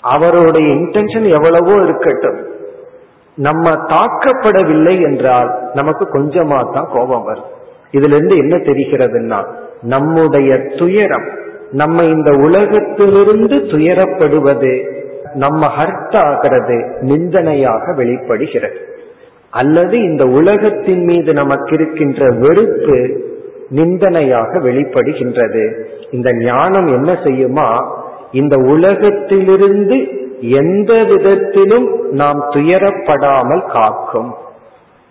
[0.00, 2.46] அவருடைய இன்டென்ஷன் எவ்வளவோ இருக்கட்டும்.
[3.36, 7.50] நம்ம தாக்கப்படவில்லை என்றால் நமக்கு கொஞ்சமா தான் கோபம் வரும்.
[7.92, 9.44] இதுல இருந்து என்ன தெரிகிறதுன்னா
[9.82, 11.28] நம்முடைய துயரம்
[11.70, 15.02] நம்ம இந்த உலகத்திலிருந்து துயரப்படுவது
[15.34, 18.78] நம்ம ஹர்ட் ஆகிறது நிந்தனையாக வெளிப்படுகிறது.
[19.50, 23.22] அல்லது இந்த உலகத்தின் மீது நமக்கு இருக்கின்ற வெறுப்பு
[23.70, 25.84] நிந்தனையாக வெளிப்படுகின்றது.
[26.10, 27.96] இந்த ஞானம் என்ன செய்யுமா?
[28.32, 30.08] இந்த உலகத்திலிருந்து
[30.40, 34.34] எந்த விதத்திலும் நாம் துயரப்படாமல் காக்கும்.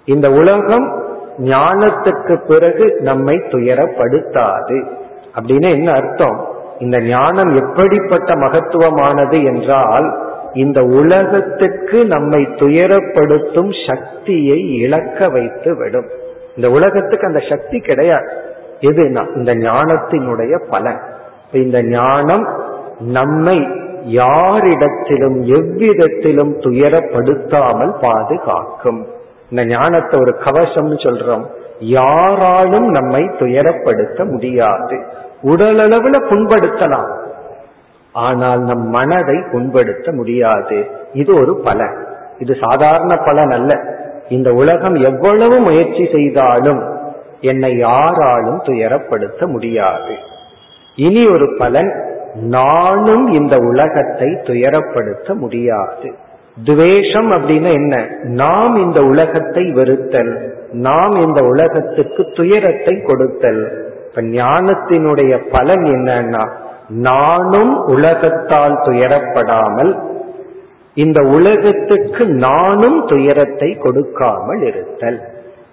[0.05, 1.01] இந்த உலகம்
[1.37, 4.91] ஞானத்துக்கு பிறகு நம்மை துயரப்படுத்தாது.
[5.35, 6.47] அப்படின்னு என்ன அர்த்தம்?
[6.79, 16.07] இந்த ஞானம் எப்படிப்பட்ட மகத்துவமானது என்றால் இந்த உலகத்துக்கு நம்மை துயரப்படுத்தும் சக்தியை இழக்க வைத்து விடும்.
[16.55, 18.31] இந்த உலகத்துக்கு அந்த சக்தி கிடையாது.
[18.79, 20.99] எதுனா இந்த ஞானத்தினுடைய பலன்.
[21.51, 22.47] இந்த ஞானம்
[22.99, 23.67] நம்மை
[24.07, 29.07] யாரிடத்திலும் எவ்விதத்திலும் துயரப்படுத்தாமல் பாதுகாக்கும்.
[29.49, 31.43] இந்த ஞானத்தை ஒரு கவசம்னு சொல்றோம்.
[31.79, 35.03] யாராலும் நம்மை துயரப்படுத்த முடியாது.
[35.43, 37.11] உடலளவுல புண்படுத்தலாம்.
[38.11, 40.87] ஆனால் நம் மனதை புண்படுத்த முடியாது.
[41.13, 42.05] இது ஒரு பலன்.
[42.39, 43.79] இது சாதாரண பலன் அல்ல.
[44.29, 46.83] இந்த உலகம் எவ்வளவு முயற்சி செய்தாலும்
[47.39, 50.15] என்னை யாராலும் துயரப்படுத்த முடியாது.
[50.95, 56.13] இனி ஒரு பலன் நானும் இந்த உலகத்தை துயரப்படுத்த முடியாது.
[56.65, 58.07] துவேஷம் அப்படின்னா என்ன?
[58.23, 63.92] நாம் இந்த உலகத்தை வெறுத்தல் நாம் இந்த உலகத்துக்கு துயரத்தை கொடுத்தல்.
[64.15, 66.49] இப்ப ஞானத்தினுடைய பலன் என்னன்னா
[66.89, 70.11] நானும் உலகத்தால் துயரப்படாமல்
[70.95, 75.19] இந்த உலகத்துக்கு நானும் துயரத்தை கொடுக்காமல் இருத்தல்.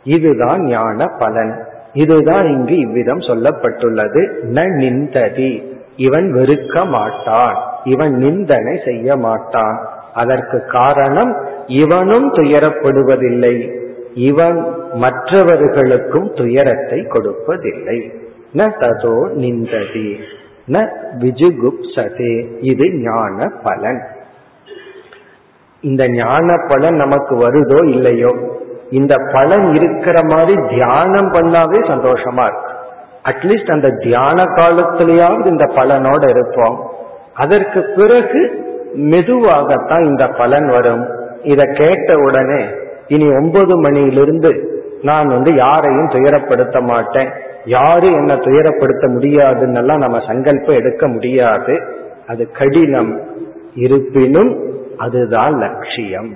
[0.05, 1.65] இதுதான் ஞான பலன்.
[1.93, 4.31] இதுதான் இங்கு இவ்விதம் சொல்லப்பட்டுள்ளது.
[4.43, 5.79] ந நிந்ததி.
[5.97, 7.57] இவன் வெறுக்க மாட்டான்.
[7.85, 9.89] இவன் நிந்தனை செய்ய மாட்டான்.
[10.15, 11.37] அதற்கு காரணம்
[11.67, 13.71] இவனும் துயரப்படுவதில்லை.
[14.15, 18.29] இவன் மற்றவர்களுக்கும் துயரத்தை கொடுப்பதில்லை.
[18.59, 20.09] ந ததோ நிந்ததி
[20.69, 20.79] ந
[21.19, 24.01] விஜுகுப்சதே இது ஞான பலன்.
[25.81, 28.33] இந்த ஞான பலன் நமக்கு வருதோ இல்லையோ
[28.91, 32.73] இந்த பலன் இருக்கிற மாதிரி தியானம் பண்ணாவே சந்தோஷமா இருக்கு.
[33.31, 36.77] அட்லீஸ்ட் அந்த தியான காலத்திலேயாவது இந்த பலனோட இருப்போம்.
[37.35, 38.43] அதற்கு பிறகு
[39.13, 41.05] மெதுவாகத்தான் இந்த பலன் வரும்.
[41.43, 42.63] இத கேட்ட உடனே
[43.07, 44.53] இனி ஒன்பது மணியிலிருந்து
[45.03, 47.31] நான் வந்து யாரையும் துயரப்படுத்த மாட்டேன்.
[47.65, 51.83] யாரு என்ன துயரப்படுத்த முடியாதுன்னு நம்ம சங்கல்பம் எடுக்க முடியாது.
[52.27, 53.21] அது கடினம்.
[53.75, 54.61] இருப்பினும்
[54.97, 56.35] அதுதான் லட்சியம்.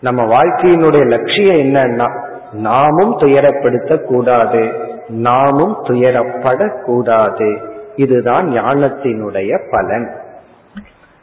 [0.00, 2.10] நம்ம வாழ்க்கையினுடைய லட்சியம் என்னன்னா
[2.52, 4.70] நாமும் துயரப்படுத்த கூடாது
[5.08, 7.56] நாமும் துயரப்படக்கூடாது.
[7.96, 10.10] இதுதான் ஞானத்தினுடைய பலன்.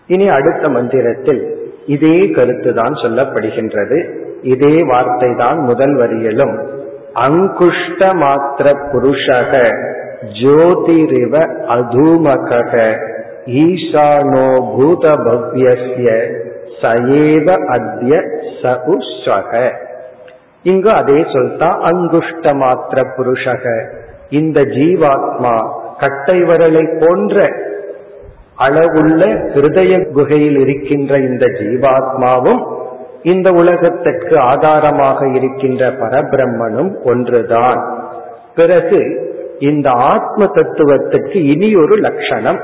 [0.08, 4.14] இனி அடுத்த மந்திரத்தில் இதே கருத்து தான் சொல்லப்படுகின்றது.
[4.42, 6.83] இதே வார்த்தை தான் முதல் வரியிலும்.
[7.22, 9.54] அங்குஷ்ட மாத்திர புருஷக
[10.40, 11.34] ஜோதிரிவ
[11.76, 12.72] அதூமக
[13.64, 16.10] ஈசானோ பூத பவ்யஸ்ய
[16.82, 18.14] சயேவ அத்ய
[18.62, 19.52] சகுஸ்வக
[20.66, 23.66] இங்கு அதே சொல்தான் அங்குஷ்ட மாத்திர புருஷக
[24.32, 25.56] இந்த ஜீவாத்மா
[25.98, 27.38] கட்டை வரலை போன்ற
[28.58, 29.22] அளவுள்ள
[29.54, 32.62] ஹிருதய குகையில் இருக்கின்ற இந்த ஜீவாத்மாவும்
[33.24, 37.82] இந்த உலகத்திற்கு ஆதாரமாக இருக்கின்ற பரபிரம்மனும் ஒன்றுதான்.
[38.56, 39.00] பிறகு
[39.60, 42.60] இந்த ஆத்ம தத்துவத்துக்கு இனி ஒரு லட்சணம்.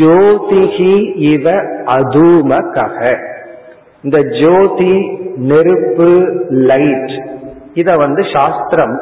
[0.00, 1.50] ஜோதிஹி இவ
[1.86, 3.16] அதூம கக
[4.02, 6.08] இந்த ஜோதி நெருப்பு
[6.50, 7.12] லைட்
[7.74, 9.00] இத வந்து சாஸ்திரம்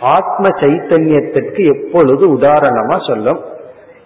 [0.00, 3.40] ஆத்ம சைத்தன்யத்திற்கு எப்பொழுது உதாரணமா சொல்லும்?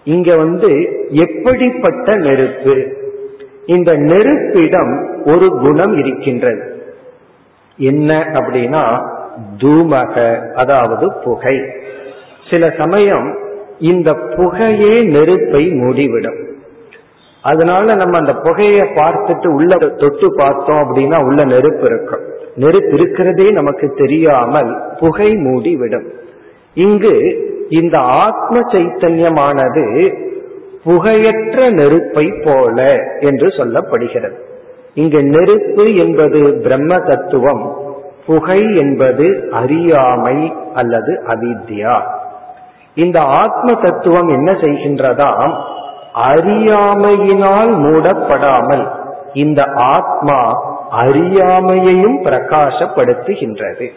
[0.03, 0.69] இங்க வந்து
[1.09, 3.05] எப்படிப்பட்ட நெருப்பு?
[3.67, 4.93] இந்த நெருப்பிடம்
[5.25, 6.63] ஒரு குணம் இருக்கின்றது.
[7.77, 8.83] என்ன அப்படின்னா
[9.57, 10.13] தூமக
[10.53, 11.57] அதாவது புகை.
[12.49, 13.37] சில சமயம்
[13.79, 16.39] இந்த புகையே நெருப்பை மூடிவிடும்.
[17.41, 22.23] அதனால நம்ம அந்த புகையை பார்த்துட்டு உள்ள தொட்டு பார்த்தோம் அப்படின்னா உள்ள நெருப்பு இருக்கும்.
[22.55, 26.07] நெருப்பு இருக்கிறதே நமக்கு தெரியாமல் புகை மூடி விடும்
[26.73, 27.15] இங்கு
[27.69, 29.85] இந்த ஆத்ம சைத்தன்யமானது
[30.83, 34.37] புகையற்ற நெருப்பை போல என்று சொல்லப்படுகிறது.
[34.93, 37.75] இங்கு நெருப்பு என்பது பிரம்ம தத்துவம்
[38.25, 42.01] புகை என்பது அறியாமை அல்லது அவித்யா.
[42.93, 45.53] இந்த ஆத்ம தத்துவம் என்ன செய்கின்றதாம்?
[46.13, 48.87] அறியாமையினால் மூடப்படாமல்
[49.33, 50.51] இந்த ஆத்மா
[50.91, 53.87] அறியாமையையும் பிரகாசப்படுத்துகின்றது.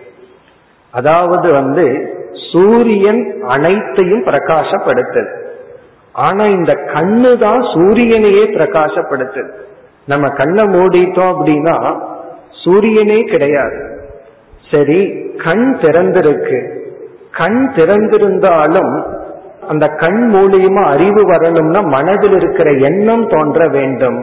[0.90, 2.14] அதாவது வந்து
[2.52, 5.39] சூரியன் அனைத்தையும் பிரகாசப்படுத்தது.
[6.20, 9.52] ஆனா இந்த கண்ணு தான் சூரியனையே பிரகாசப்படுத்துது
[10.06, 11.76] நம்ம கண்ணை மூடிட்டோம் அப்படின்னா
[12.64, 13.78] சூரியனே கிடையாது.
[14.70, 15.00] சரி
[15.44, 16.58] கண் திறந்திருக்கு.
[17.30, 18.92] கண் திறந்திருந்தாலும்
[19.68, 24.18] அந்த கண் மூலியமா அறிவு வரணும்னா மனதில் இருக்கிற எண்ணம் தோன்ற வேண்டும்.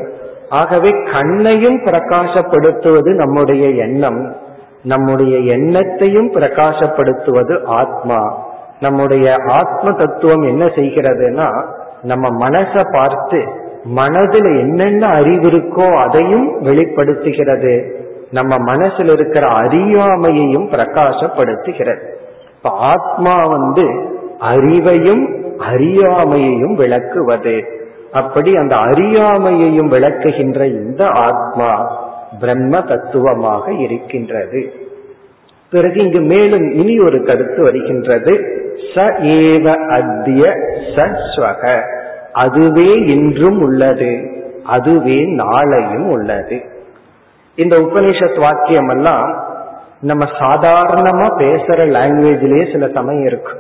[0.49, 4.35] ஆகவே கண்ணையும் பிரகாசப்படுத்துவது நம்முடைய எண்ணம்.
[4.83, 8.21] நம்முடைய எண்ணத்தையும் பிரகாசப்படுத்துவது ஆத்மா.
[8.79, 11.47] நம்முடைய ஆத்ம தத்துவம் என்ன செய்கிறதுனா
[12.03, 13.47] நம்ம மனசை பார்த்து
[13.83, 18.05] மனதில் என்னென்ன அறிவு இருக்கோ அதையும் வெளிப்படுத்துகிறது.
[18.31, 22.01] நம்ம மனசில் இருக்கிற அறியாமையையும் பிரகாசப்படுத்துகிறது.
[22.55, 23.83] இப்ப ஆத்மா வந்து
[24.39, 27.63] அறிவையும் அறியாமையையும் விளக்குவது.
[28.11, 31.99] அப்படி அந்த அறியாமையையும் விளக்குகின்ற இந்த ஆத்மா
[32.39, 34.73] பிரம்ம தத்துவமாக இருக்கின்றது.
[35.71, 38.56] பிறகு இங்கு மேலும் இனி ஒரு கருத்து வருகின்றது.
[38.93, 39.05] ச
[39.37, 39.65] ஏவ
[39.97, 40.43] அத்திய
[40.95, 41.63] சஸ்வக
[42.43, 44.11] அதுவே இன்றும் உள்ளது
[44.75, 46.57] அதுவே நாளையும் உள்ளது.
[47.57, 49.27] இந்த உபனிஷத் வாக்கியம் எல்லாம்
[50.01, 53.53] நம்ம சாதாரணமா பேசுற லாங்குவேஜ்லயே சில சமயம் இருக்கு.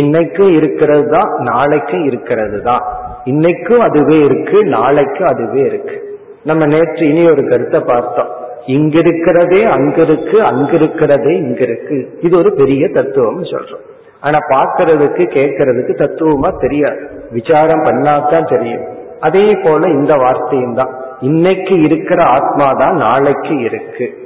[0.00, 2.84] இன்னைக்கு இருக்கிறது தான் நாளைக்கும் இருக்கிறது தான்
[3.32, 5.96] இன்னைக்கும் அதுவே இருக்கு நாளைக்கும் அதுவே இருக்கு.
[6.44, 8.32] நம்ம நேற்று இனி ஒரு கருத்தை பார்த்தோம்.
[8.76, 13.85] இங்க இருக்கிறதே அங்க இருக்கு அங்க இருக்கிறதே இங்க இருக்கு இது ஒரு பெரிய தத்துவம் சொல்றோம்.
[14.20, 18.84] ஆனா பாக்குறதுக்கு கேட்கறதுக்கு தத்துவமா தெரியாது விசாரம் பண்ணாதான் தெரியும்.
[19.20, 20.90] அதே போல இந்த வார்த்தையும் தான்.
[21.20, 24.18] இன்னைக்கு இருக்கிற ஆத்மா தான் நாளைக்கு இருக்கு.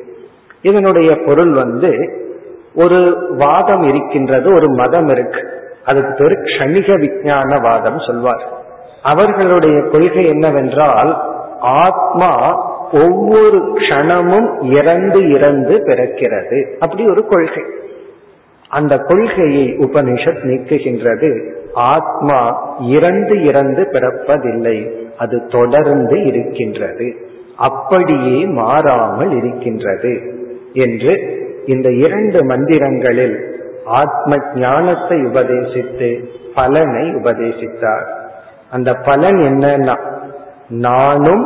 [0.63, 2.19] இதனுடைய பொருள் வந்து
[2.75, 5.43] ஒரு வாதம் இருக்கின்றது ஒரு மதம் இருக்கு.
[5.85, 8.43] அதுக்கு பேரு க்ஷணிக விஞ்ஞான வாதம் சொல்வார்.
[9.03, 11.25] அவர்களுடைய கொள்கை என்னவென்றால்
[11.61, 12.63] ஆத்மா
[12.93, 16.77] ஒவ்வொரு க்ஷணமும் இறந்து இறந்து பிறக்கிறது.
[16.79, 17.63] அப்படி ஒரு கொள்கை.
[18.71, 21.31] அந்த கொள்கையை உபனிஷத் நீக்குகின்றது.
[21.73, 22.39] ஆத்மா
[22.89, 24.77] இறந்து இறந்து பிறப்பதில்லை
[25.17, 27.09] அது தொடர்ந்து இருக்கின்றது.
[27.57, 30.13] அப்படியே மாறாமல் இருக்கின்றது
[30.73, 31.15] என்று
[31.67, 33.37] இந்த இரண்டு மந்திரங்களில்
[33.85, 36.09] ஆத்ம ஞானத்தை உபதேசித்து
[36.55, 38.07] பலனை உபதேசித்தார்.
[38.71, 39.97] அந்த பலன் என்னன்னா
[40.69, 41.45] நானும்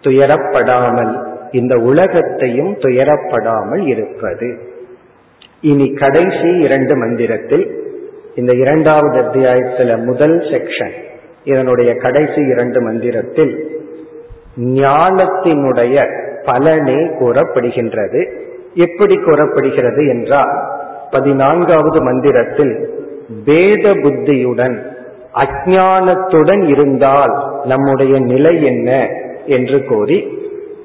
[0.00, 1.12] துயரப்படாமல்
[1.50, 4.48] இந்த உலகத்தையும் துயரப்படாமல் இருப்பது.
[5.64, 7.82] இனி கடைசி இரண்டு மந்திரத்தில்
[8.34, 10.92] இந்த இரண்டாவது அத்தியாயத்துல முதல் செக்ஷன்
[11.44, 13.72] இதனுடைய கடைசி இரண்டு மந்திரத்தில்
[14.56, 15.96] ஞானத்தினுடைய
[16.44, 18.32] பலனே கூறப்படுகின்றது.
[18.74, 20.52] எப்படி கூறப்படுகிறது என்றால்
[21.10, 22.88] பதினான்காவது மந்திரத்தில்
[23.44, 24.86] வேத புத்தியுடன்
[25.34, 29.08] அஜானத்துடன் இருந்தால் நம்முடைய நிலை என்ன
[29.46, 30.18] என்று கூறி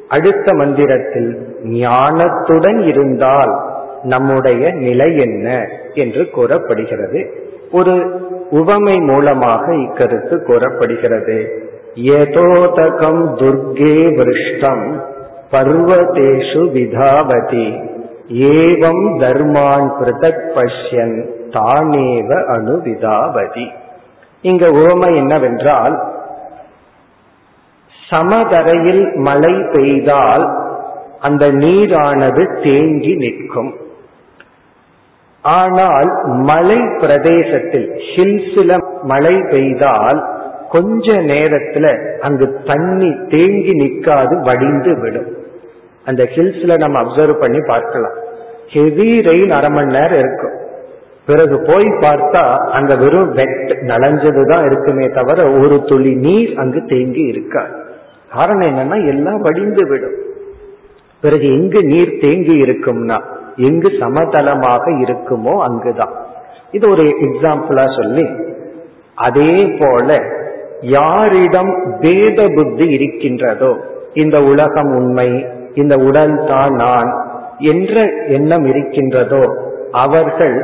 [0.08, 1.32] அடுத்த மந்திரத்தில்
[1.64, 3.69] ஞானத்துடன் இருந்தால்
[4.04, 7.48] நம்முடைய நிலை என்ன என்று கூறப்படுகிறது.
[7.72, 11.68] ஒரு உவமை மூலமாக இக்கருத்து கூறப்படுகிறது.
[11.96, 15.02] ஏதோதகம் துர்கே விருஷ்டம்
[15.52, 17.88] பர்வதேஷு விதாவதி
[18.30, 23.68] ஏவம் தர்மான் பிருதக் பஷ்யன் தானேவ அணுவிதாவதி
[24.42, 26.04] இங்க உவமை என்னவென்றால்
[28.10, 30.68] சமதரையில் மழை பெய்தால்
[31.20, 33.78] அந்த நீரானது தேங்கி நிற்கும்.
[35.42, 40.24] ஆனால் மலை பிரதேசத்தில் ஹில்ஸ்ல மழை பெய்தால்
[40.70, 45.38] கொஞ்ச நேரத்துல அங்கு தண்ணி தேங்கி நிற்காது வடிந்து விடும்.
[46.06, 48.12] அந்த ஹில்ஸ்ல நம்ம அப்சர்வ் பண்ணி பார்க்கலாம்.
[48.68, 50.58] ஹெவி ரெயின் அரை மணி நேரம் இருக்கும்.
[51.26, 57.74] பிறகு போய் பார்த்தா அங்க வெறும் வெட் நனைஞ்சதுதான் இருக்குமே தவிர ஒரு துளி நீர் அங்கு தேங்கி இருக்காது.
[58.32, 60.18] காரணம் என்னன்னா எல்லாம் வடிந்து விடும்.
[61.22, 63.22] பிறகு எங்கு நீர் தேங்கி இருக்கும்னா
[63.60, 66.14] எங்கு சமதளமாக இருக்குமோ அங்குதான்.
[66.72, 68.26] இது ஒரு எக்ஸாம்பிளா சொல்லி
[69.18, 70.10] அதே போல
[70.90, 73.72] யாரிடம் பேத புத்தி இருக்கின்றதோ
[74.14, 75.30] இந்த உலகம் உண்மை
[75.74, 77.10] இந்த உடல் தான் நான்
[77.72, 77.96] என்ற
[78.28, 79.42] எண்ணம் இருக்கின்றதோ
[79.96, 80.56] அவர்கள்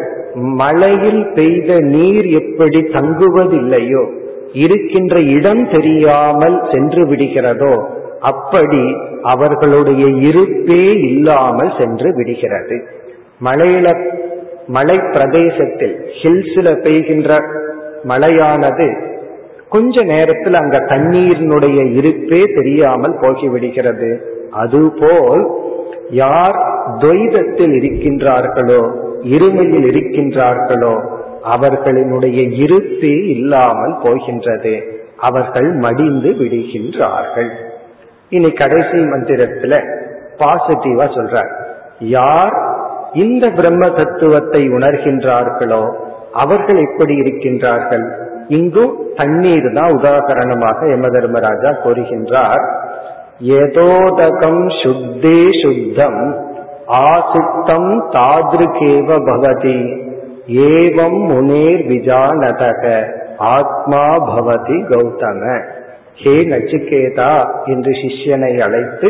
[0.57, 4.03] மழையில் பெய்த நீர் எப்படி தங்குவதில்லையோ
[4.55, 7.73] இருக்கின்ற இடம் தெரியாமல் சென்று விடுகிறதோ
[8.21, 12.83] அப்படி அவர்களுடைய இருப்பே இல்லாமல் சென்று விடுகிறது.
[13.43, 13.87] மலையில
[14.67, 17.39] மலை பிரதேசத்தில் ஹில்ஸ்ல பெய்கின்ற
[18.03, 19.13] மழையானது
[19.69, 24.21] கொஞ்ச நேரத்தில் அங்க தண்ணீரினுடைய இருப்பே தெரியாமல் போகிவிடுகிறது.
[24.51, 25.43] அதுபோல்
[26.09, 26.57] யார்
[26.97, 28.81] துவைதத்தில் இருக்கின்றார்களோ
[29.23, 30.95] இருமையில் இருக்கின்றார்களோ
[31.43, 35.03] அவர்களினுடைய இருப்பே இல்லாமல் போகின்றது.
[35.17, 37.64] அவர்கள் மடிந்து விடுகின்றார்கள்.
[38.37, 39.73] இனி கடைசி மந்திரத்துல
[40.39, 41.51] பாசிட்டிவா சொல்றார்.
[42.17, 42.55] யார்
[43.23, 45.83] இந்த பிரம்ம தத்துவத்தை உணர்கின்றார்களோ
[46.43, 48.05] அவர்கள் எப்படி இருக்கின்றார்கள்.
[48.57, 52.63] இங்கும் தண்ணீர் தான் உதாகரணமாக யம தர்மராஜா கூறுகின்றார்.
[53.59, 56.21] ஏதோதகம் சுத்தே சுத்தம்
[57.05, 59.79] ஆசித்தம் தாதிருகேவ பவதி
[60.71, 62.83] ஏவம் முனேர் விஜானதக
[63.55, 65.41] ஆத்மா பவதி கௌதம.
[66.15, 69.09] ஹே நச்சிகேதா என்று சிஷ்யனை அழைத்து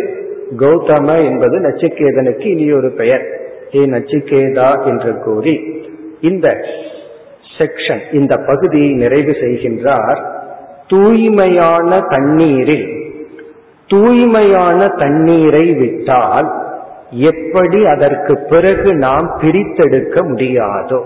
[0.57, 3.25] கௌதம என்பது நச்சிகேதனுக்கு இனி ஒரு பெயர்.
[3.69, 5.83] ஹே நச்சிகேதா என்று கூறி
[6.21, 6.57] இந்த
[7.57, 10.21] செக்ஷன் இந்த பகுதியை நிறைவு செய்கின்றார்.
[10.87, 12.87] தூய்மையான தண்ணீரில்
[13.87, 16.49] தூய்மையான தண்ணீரை விட்டால்
[17.09, 20.99] எப்படி அதற்கு பிறகு நாம் பிரித்தெடுக்க முடியாதோ?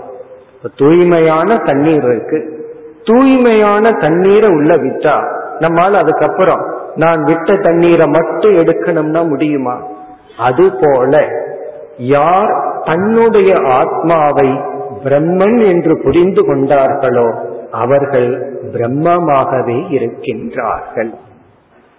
[0.76, 2.68] தூய்மையான தண்ணீர் இருக்கு.
[3.04, 6.62] தூய்மையான தண்ணீரை உள்ள விட்டா நம்மால் அதுக்கப்புறம்
[6.94, 9.76] நான் விட்ட தண்ணீரை மட்டும் எடுக்கணும்னா முடியுமா?
[10.38, 11.14] அது போல
[12.12, 12.52] யார்
[12.84, 14.50] தன்னுடைய ஆத்மாவை
[15.04, 17.28] பிரம்மன் என்று புரிந்து கொண்டார்களோ
[17.82, 18.30] அவர்கள்
[18.72, 21.12] பிரம்மமாகவே இருக்கின்றார்கள்.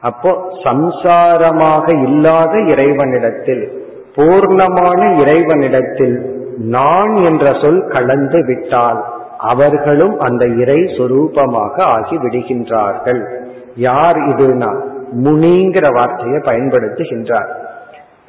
[0.03, 0.31] அப்போ
[0.63, 3.63] சம்சாரமாக இல்லாத இறைவனிடத்தில்
[4.15, 6.15] பூர்ணமான இறைவனிடத்தில்
[6.75, 8.99] நான் என்ற சொல் கலந்து விட்டால்
[9.51, 13.21] அவர்களும் அந்த இறை சொரூபமாக ஆகி விடுகின்றார்கள்
[13.75, 14.79] யார் இதுனா
[15.23, 17.47] முனிங்கிற வார்த்தையை பயன்படுத்துகின்றார்.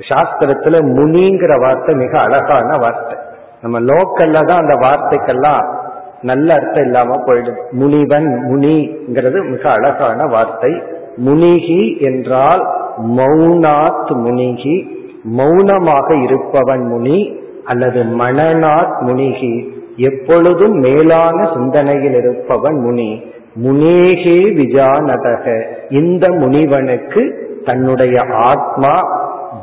[0.08, 3.18] சாஸ்திரத்துல முனிங்கிற வார்த்தை மிக அழகான வார்த்தை.
[3.62, 5.80] நம்ம லோக்கல்ல தான் அந்த வார்த்தைக்கெல்லாம்
[6.22, 7.56] நல்ல அர்த்தம் இல்லாம போயிடுது.
[7.70, 10.82] முனிவன் முனிங்கிறது மிக அழகான வார்த்தை.
[11.26, 12.66] முனிகி என்றால்
[13.06, 15.00] மௌனாத் முனிகி.
[15.24, 19.80] மௌனமாக இருப்பவன் முனி அல்லது மனநாத் முனிகி.
[19.96, 23.31] எப்பொழுதும் மேலான சிந்தனையில் இருப்பவன் முனி.
[23.54, 25.64] முனேகே விஜானதக.
[25.88, 29.00] இந்த முனிவனுக்கு தன்னுடைய ஆத்மா